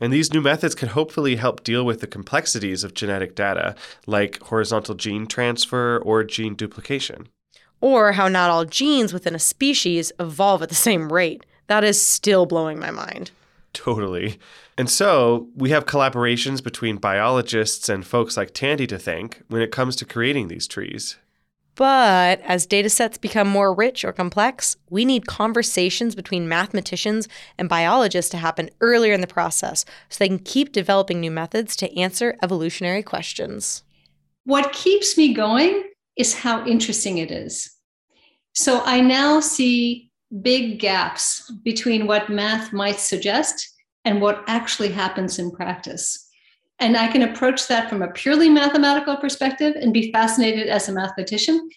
And 0.00 0.12
these 0.12 0.32
new 0.32 0.40
methods 0.40 0.74
can 0.74 0.88
hopefully 0.88 1.36
help 1.36 1.64
deal 1.64 1.84
with 1.84 2.00
the 2.00 2.06
complexities 2.06 2.84
of 2.84 2.94
genetic 2.94 3.34
data, 3.34 3.74
like 4.06 4.40
horizontal 4.42 4.94
gene 4.94 5.26
transfer 5.26 5.98
or 5.98 6.24
gene 6.24 6.54
duplication 6.54 7.28
or 7.80 8.12
how 8.12 8.28
not 8.28 8.50
all 8.50 8.64
genes 8.64 9.12
within 9.12 9.34
a 9.34 9.38
species 9.38 10.12
evolve 10.18 10.62
at 10.62 10.68
the 10.68 10.74
same 10.74 11.12
rate. 11.12 11.44
That 11.66 11.84
is 11.84 12.00
still 12.00 12.46
blowing 12.46 12.78
my 12.78 12.90
mind. 12.90 13.30
Totally. 13.76 14.38
And 14.78 14.88
so 14.88 15.50
we 15.54 15.68
have 15.68 15.84
collaborations 15.84 16.64
between 16.64 16.96
biologists 16.96 17.90
and 17.90 18.06
folks 18.06 18.34
like 18.34 18.54
Tandy 18.54 18.86
to 18.86 18.98
thank 18.98 19.42
when 19.48 19.60
it 19.60 19.70
comes 19.70 19.96
to 19.96 20.06
creating 20.06 20.48
these 20.48 20.66
trees. 20.66 21.16
But 21.74 22.40
as 22.40 22.64
data 22.64 22.88
sets 22.88 23.18
become 23.18 23.46
more 23.46 23.74
rich 23.74 24.02
or 24.02 24.14
complex, 24.14 24.78
we 24.88 25.04
need 25.04 25.26
conversations 25.26 26.14
between 26.14 26.48
mathematicians 26.48 27.28
and 27.58 27.68
biologists 27.68 28.30
to 28.30 28.38
happen 28.38 28.70
earlier 28.80 29.12
in 29.12 29.20
the 29.20 29.26
process 29.26 29.84
so 30.08 30.16
they 30.18 30.28
can 30.28 30.38
keep 30.38 30.72
developing 30.72 31.20
new 31.20 31.30
methods 31.30 31.76
to 31.76 31.94
answer 31.98 32.38
evolutionary 32.42 33.02
questions. 33.02 33.82
What 34.44 34.72
keeps 34.72 35.18
me 35.18 35.34
going 35.34 35.82
is 36.16 36.32
how 36.32 36.64
interesting 36.64 37.18
it 37.18 37.30
is. 37.30 37.70
So 38.54 38.80
I 38.86 39.02
now 39.02 39.40
see 39.40 40.05
big 40.42 40.78
gaps 40.78 41.50
between 41.64 42.06
what 42.06 42.28
math 42.28 42.72
might 42.72 42.98
suggest 42.98 43.74
and 44.04 44.20
what 44.20 44.44
actually 44.46 44.90
happens 44.90 45.38
in 45.38 45.50
practice. 45.50 46.28
And 46.78 46.96
I 46.96 47.08
can 47.08 47.22
approach 47.22 47.68
that 47.68 47.88
from 47.88 48.02
a 48.02 48.10
purely 48.10 48.48
mathematical 48.48 49.16
perspective 49.16 49.74
and 49.80 49.92
be 49.92 50.12
fascinated 50.12 50.68
as 50.68 50.88
a 50.88 50.92
mathematician. 50.92 51.68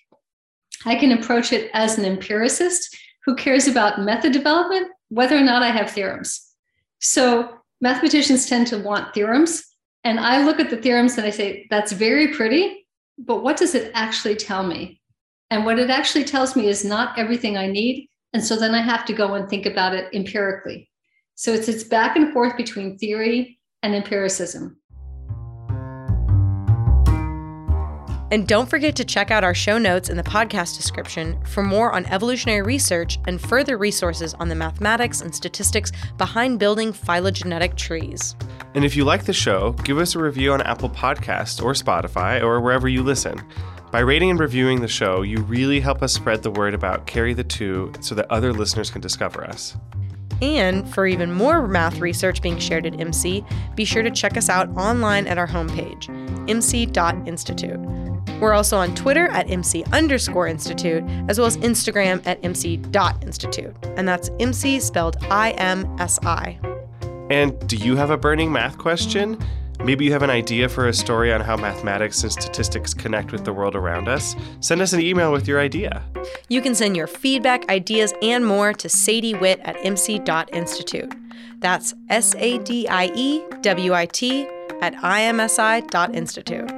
I 0.85 0.95
can 0.95 1.13
approach 1.13 1.53
it 1.53 1.69
as 1.73 1.97
an 1.97 2.05
empiricist 2.05 2.97
who 3.25 3.35
cares 3.35 3.67
about 3.67 4.01
method 4.01 4.33
development, 4.33 4.87
whether 5.09 5.37
or 5.37 5.41
not 5.41 5.63
I 5.63 5.69
have 5.69 5.91
theorems. 5.91 6.47
So 6.99 7.59
mathematicians 7.81 8.47
tend 8.47 8.67
to 8.67 8.79
want 8.79 9.13
theorems. 9.13 9.63
And 10.03 10.19
I 10.19 10.43
look 10.43 10.59
at 10.59 10.69
the 10.69 10.77
theorems 10.77 11.17
and 11.17 11.25
I 11.25 11.29
say, 11.29 11.67
that's 11.69 11.91
very 11.91 12.29
pretty, 12.29 12.85
but 13.17 13.43
what 13.43 13.57
does 13.57 13.75
it 13.75 13.91
actually 13.93 14.35
tell 14.35 14.65
me? 14.65 15.01
And 15.49 15.65
what 15.65 15.79
it 15.79 15.89
actually 15.89 16.25
tells 16.25 16.55
me 16.55 16.67
is 16.67 16.85
not 16.85 17.17
everything 17.17 17.57
I 17.57 17.67
need. 17.67 18.09
And 18.33 18.43
so 18.43 18.55
then 18.55 18.75
I 18.75 18.81
have 18.81 19.05
to 19.05 19.13
go 19.13 19.33
and 19.33 19.49
think 19.49 19.65
about 19.65 19.93
it 19.93 20.13
empirically. 20.13 20.89
So 21.35 21.53
it's 21.53 21.67
it's 21.67 21.83
back 21.83 22.15
and 22.15 22.31
forth 22.33 22.55
between 22.57 22.97
theory 22.97 23.59
and 23.81 23.95
empiricism. 23.95 24.79
And 28.31 28.47
don't 28.47 28.69
forget 28.69 28.95
to 28.97 29.05
check 29.05 29.31
out 29.31 29.43
our 29.43 29.55
show 29.55 29.79
notes 29.79 30.09
in 30.09 30.15
the 30.15 30.23
podcast 30.23 30.77
description 30.77 31.43
for 31.45 31.63
more 31.63 31.93
on 31.93 32.05
evolutionary 32.05 32.61
research 32.61 33.17
and 33.25 33.41
further 33.41 33.75
resources 33.75 34.35
on 34.35 34.49
the 34.49 34.55
mathematics 34.55 35.21
and 35.21 35.33
statistics 35.33 35.91
behind 36.19 36.59
building 36.59 36.93
phylogenetic 36.93 37.75
trees. 37.75 38.35
And 38.75 38.85
if 38.85 38.95
you 38.95 39.03
like 39.03 39.25
the 39.25 39.33
show, 39.33 39.71
give 39.83 39.97
us 39.97 40.13
a 40.13 40.19
review 40.19 40.53
on 40.53 40.61
Apple 40.61 40.91
Podcasts 40.91 41.63
or 41.63 41.73
Spotify 41.73 42.39
or 42.43 42.61
wherever 42.61 42.87
you 42.87 43.01
listen. 43.01 43.41
By 43.91 44.01
rating 44.01 44.29
and 44.29 44.39
reviewing 44.39 44.81
the 44.81 44.87
show, 44.87 45.23
you 45.23 45.41
really 45.41 45.79
help 45.79 46.03
us 46.03 46.13
spread 46.13 46.43
the 46.43 46.51
word 46.51 46.75
about 46.75 47.07
Carry 47.07 47.33
the 47.33 47.43
Two 47.43 47.91
so 48.01 48.13
that 48.13 48.29
other 48.29 48.53
listeners 48.53 48.91
can 48.91 49.01
discover 49.01 49.43
us. 49.43 49.75
And 50.43 50.87
for 50.93 51.07
even 51.07 51.31
more 51.33 51.67
math 51.67 51.99
research 51.99 52.43
being 52.43 52.59
shared 52.59 52.85
at 52.85 52.93
IMSI, 52.93 53.43
be 53.75 53.85
sure 53.85 54.03
to 54.03 54.11
check 54.11 54.37
us 54.37 54.47
out 54.47 54.69
online 54.77 55.25
at 55.25 55.39
our 55.39 55.47
homepage, 55.47 56.05
imsi.institute. 56.47 57.79
We're 58.39 58.53
also 58.53 58.77
on 58.77 58.93
Twitter 58.93 59.27
at 59.29 59.47
IMSI 59.47 59.91
underscore 59.91 60.47
institute, 60.47 61.03
as 61.27 61.39
well 61.39 61.47
as 61.47 61.57
Instagram 61.57 62.25
at 62.27 62.39
IMSI.institute. 62.43 63.75
And 63.97 64.07
that's 64.07 64.29
IMSI 64.29 64.81
spelled 64.81 65.17
I 65.31 65.51
M 65.53 65.87
S 65.99 66.19
I. 66.23 66.59
And 67.31 67.59
do 67.67 67.75
you 67.75 67.95
have 67.95 68.11
a 68.11 68.17
burning 68.17 68.51
math 68.51 68.77
question? 68.77 69.43
Maybe 69.83 70.05
you 70.05 70.11
have 70.11 70.23
an 70.23 70.29
idea 70.29 70.67
for 70.67 70.87
a 70.87 70.93
story 70.93 71.31
on 71.33 71.41
how 71.41 71.55
mathematics 71.55 72.21
and 72.23 72.31
statistics 72.31 72.93
connect 72.93 73.31
with 73.31 73.45
the 73.45 73.53
world 73.53 73.75
around 73.75 74.07
us? 74.07 74.35
Send 74.59 74.81
us 74.81 74.93
an 74.93 74.99
email 74.99 75.31
with 75.31 75.47
your 75.47 75.59
idea. 75.59 76.03
You 76.49 76.61
can 76.61 76.75
send 76.75 76.97
your 76.97 77.07
feedback, 77.07 77.69
ideas, 77.69 78.13
and 78.21 78.45
more 78.45 78.73
to 78.73 78.89
Sadie 78.89 79.35
Witt 79.35 79.59
at 79.61 79.77
imsi.institute. 79.77 81.15
That's 81.59 81.93
S 82.09 82.35
A 82.35 82.57
D 82.59 82.87
I 82.87 83.11
E 83.15 83.41
W 83.61 83.93
I 83.93 84.05
T 84.05 84.47
at 84.81 84.93
imsi.institute. 84.95 86.71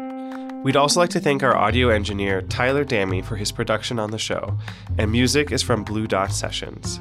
We'd 0.64 0.76
also 0.76 1.00
like 1.00 1.10
to 1.10 1.20
thank 1.20 1.42
our 1.42 1.58
audio 1.58 1.90
engineer, 1.90 2.44
Tyler 2.44 2.84
Damme, 2.84 3.24
for 3.24 3.36
his 3.36 3.52
production 3.52 3.98
on 3.98 4.12
the 4.12 4.20
show, 4.20 4.58
and 5.00 5.12
music 5.12 5.52
is 5.52 5.64
from 5.64 5.84
Blue 5.84 6.06
Dot 6.06 6.32
Sessions. 6.32 7.00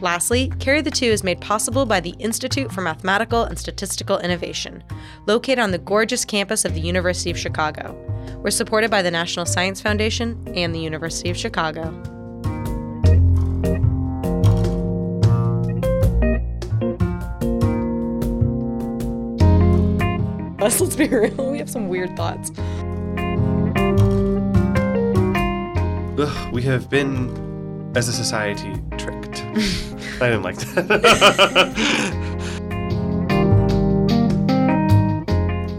Lastly, 0.00 0.52
Carry 0.60 0.80
the 0.80 0.90
Two 0.90 1.06
is 1.06 1.24
made 1.24 1.40
possible 1.40 1.84
by 1.84 1.98
the 2.00 2.14
Institute 2.18 2.70
for 2.70 2.82
Mathematical 2.82 3.42
and 3.42 3.58
Statistical 3.58 4.18
Innovation, 4.18 4.84
located 5.26 5.58
on 5.58 5.72
the 5.72 5.78
gorgeous 5.78 6.24
campus 6.24 6.64
of 6.64 6.74
the 6.74 6.80
University 6.80 7.30
of 7.30 7.38
Chicago. 7.38 7.96
We're 8.42 8.50
supported 8.50 8.90
by 8.90 9.02
the 9.02 9.10
National 9.10 9.44
Science 9.44 9.80
Foundation 9.80 10.40
and 10.54 10.74
the 10.74 10.78
University 10.78 11.30
of 11.30 11.36
Chicago. 11.36 11.90
Let's 20.60 20.96
be 20.96 21.08
real. 21.08 21.50
We 21.50 21.58
have 21.58 21.70
some 21.70 21.88
weird 21.88 22.16
thoughts. 22.16 22.52
Ugh, 26.20 26.52
we 26.52 26.62
have 26.62 26.90
been, 26.90 27.47
as 27.98 28.06
a 28.06 28.12
society, 28.12 28.72
tricked. 28.96 29.42
I 30.22 30.28
didn't 30.30 30.42
like 30.44 30.56
that. 30.56 31.74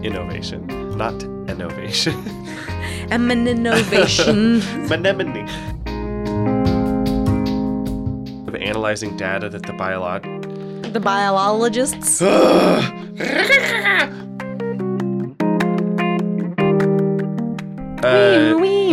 Innovation, 0.02 0.66
not 0.98 1.22
innovation. 1.48 2.14
I'm 3.10 3.30
an 3.30 3.46
innovation. 3.48 4.60
Anemone. 4.90 5.46
Of 8.48 8.54
analyzing 8.54 9.16
data 9.16 9.48
that 9.48 9.62
the 9.62 9.72
biolog. 9.72 10.22
the 10.92 11.00
biologists. 11.00 12.20
Uh, 18.02 18.54
Wee, 18.58 18.92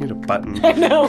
need 0.00 0.10
a 0.10 0.14
button. 0.26 0.58
I 0.64 0.72
know. 0.72 1.06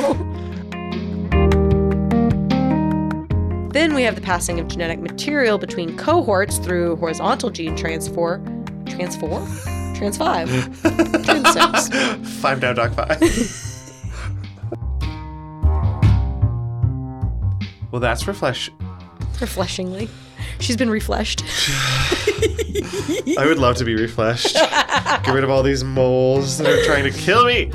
Then 3.78 3.94
we 3.94 4.02
have 4.02 4.16
the 4.16 4.22
passing 4.22 4.60
of 4.60 4.68
genetic 4.68 5.00
material 5.02 5.60
between 5.60 5.96
cohorts 5.98 6.58
through 6.58 6.96
horizontal 6.96 7.52
gene 7.52 7.76
transfer. 7.76 8.42
Transfer? 8.88 9.28
Trans 9.96 10.18
5. 10.20 10.82
Trans 11.24 11.92
6. 11.92 12.40
Five 12.42 12.60
down, 12.60 12.74
dog 12.74 12.96
five. 12.96 13.22
well, 17.92 18.00
that's 18.00 18.28
reflesh. 18.28 18.72
Refleshingly. 19.40 20.10
She's 20.60 20.76
been 20.76 20.90
refleshed. 20.90 21.44
I 23.38 23.46
would 23.46 23.60
love 23.60 23.76
to 23.76 23.86
be 23.86 23.94
refleshed. 23.94 24.56
Get 25.24 25.36
rid 25.36 25.44
of 25.44 25.52
all 25.52 25.62
these 25.62 25.84
moles 25.84 26.58
that 26.58 26.68
are 26.68 26.84
trying 26.84 27.04
to 27.04 27.12
kill 27.12 27.46
me. 27.46 27.72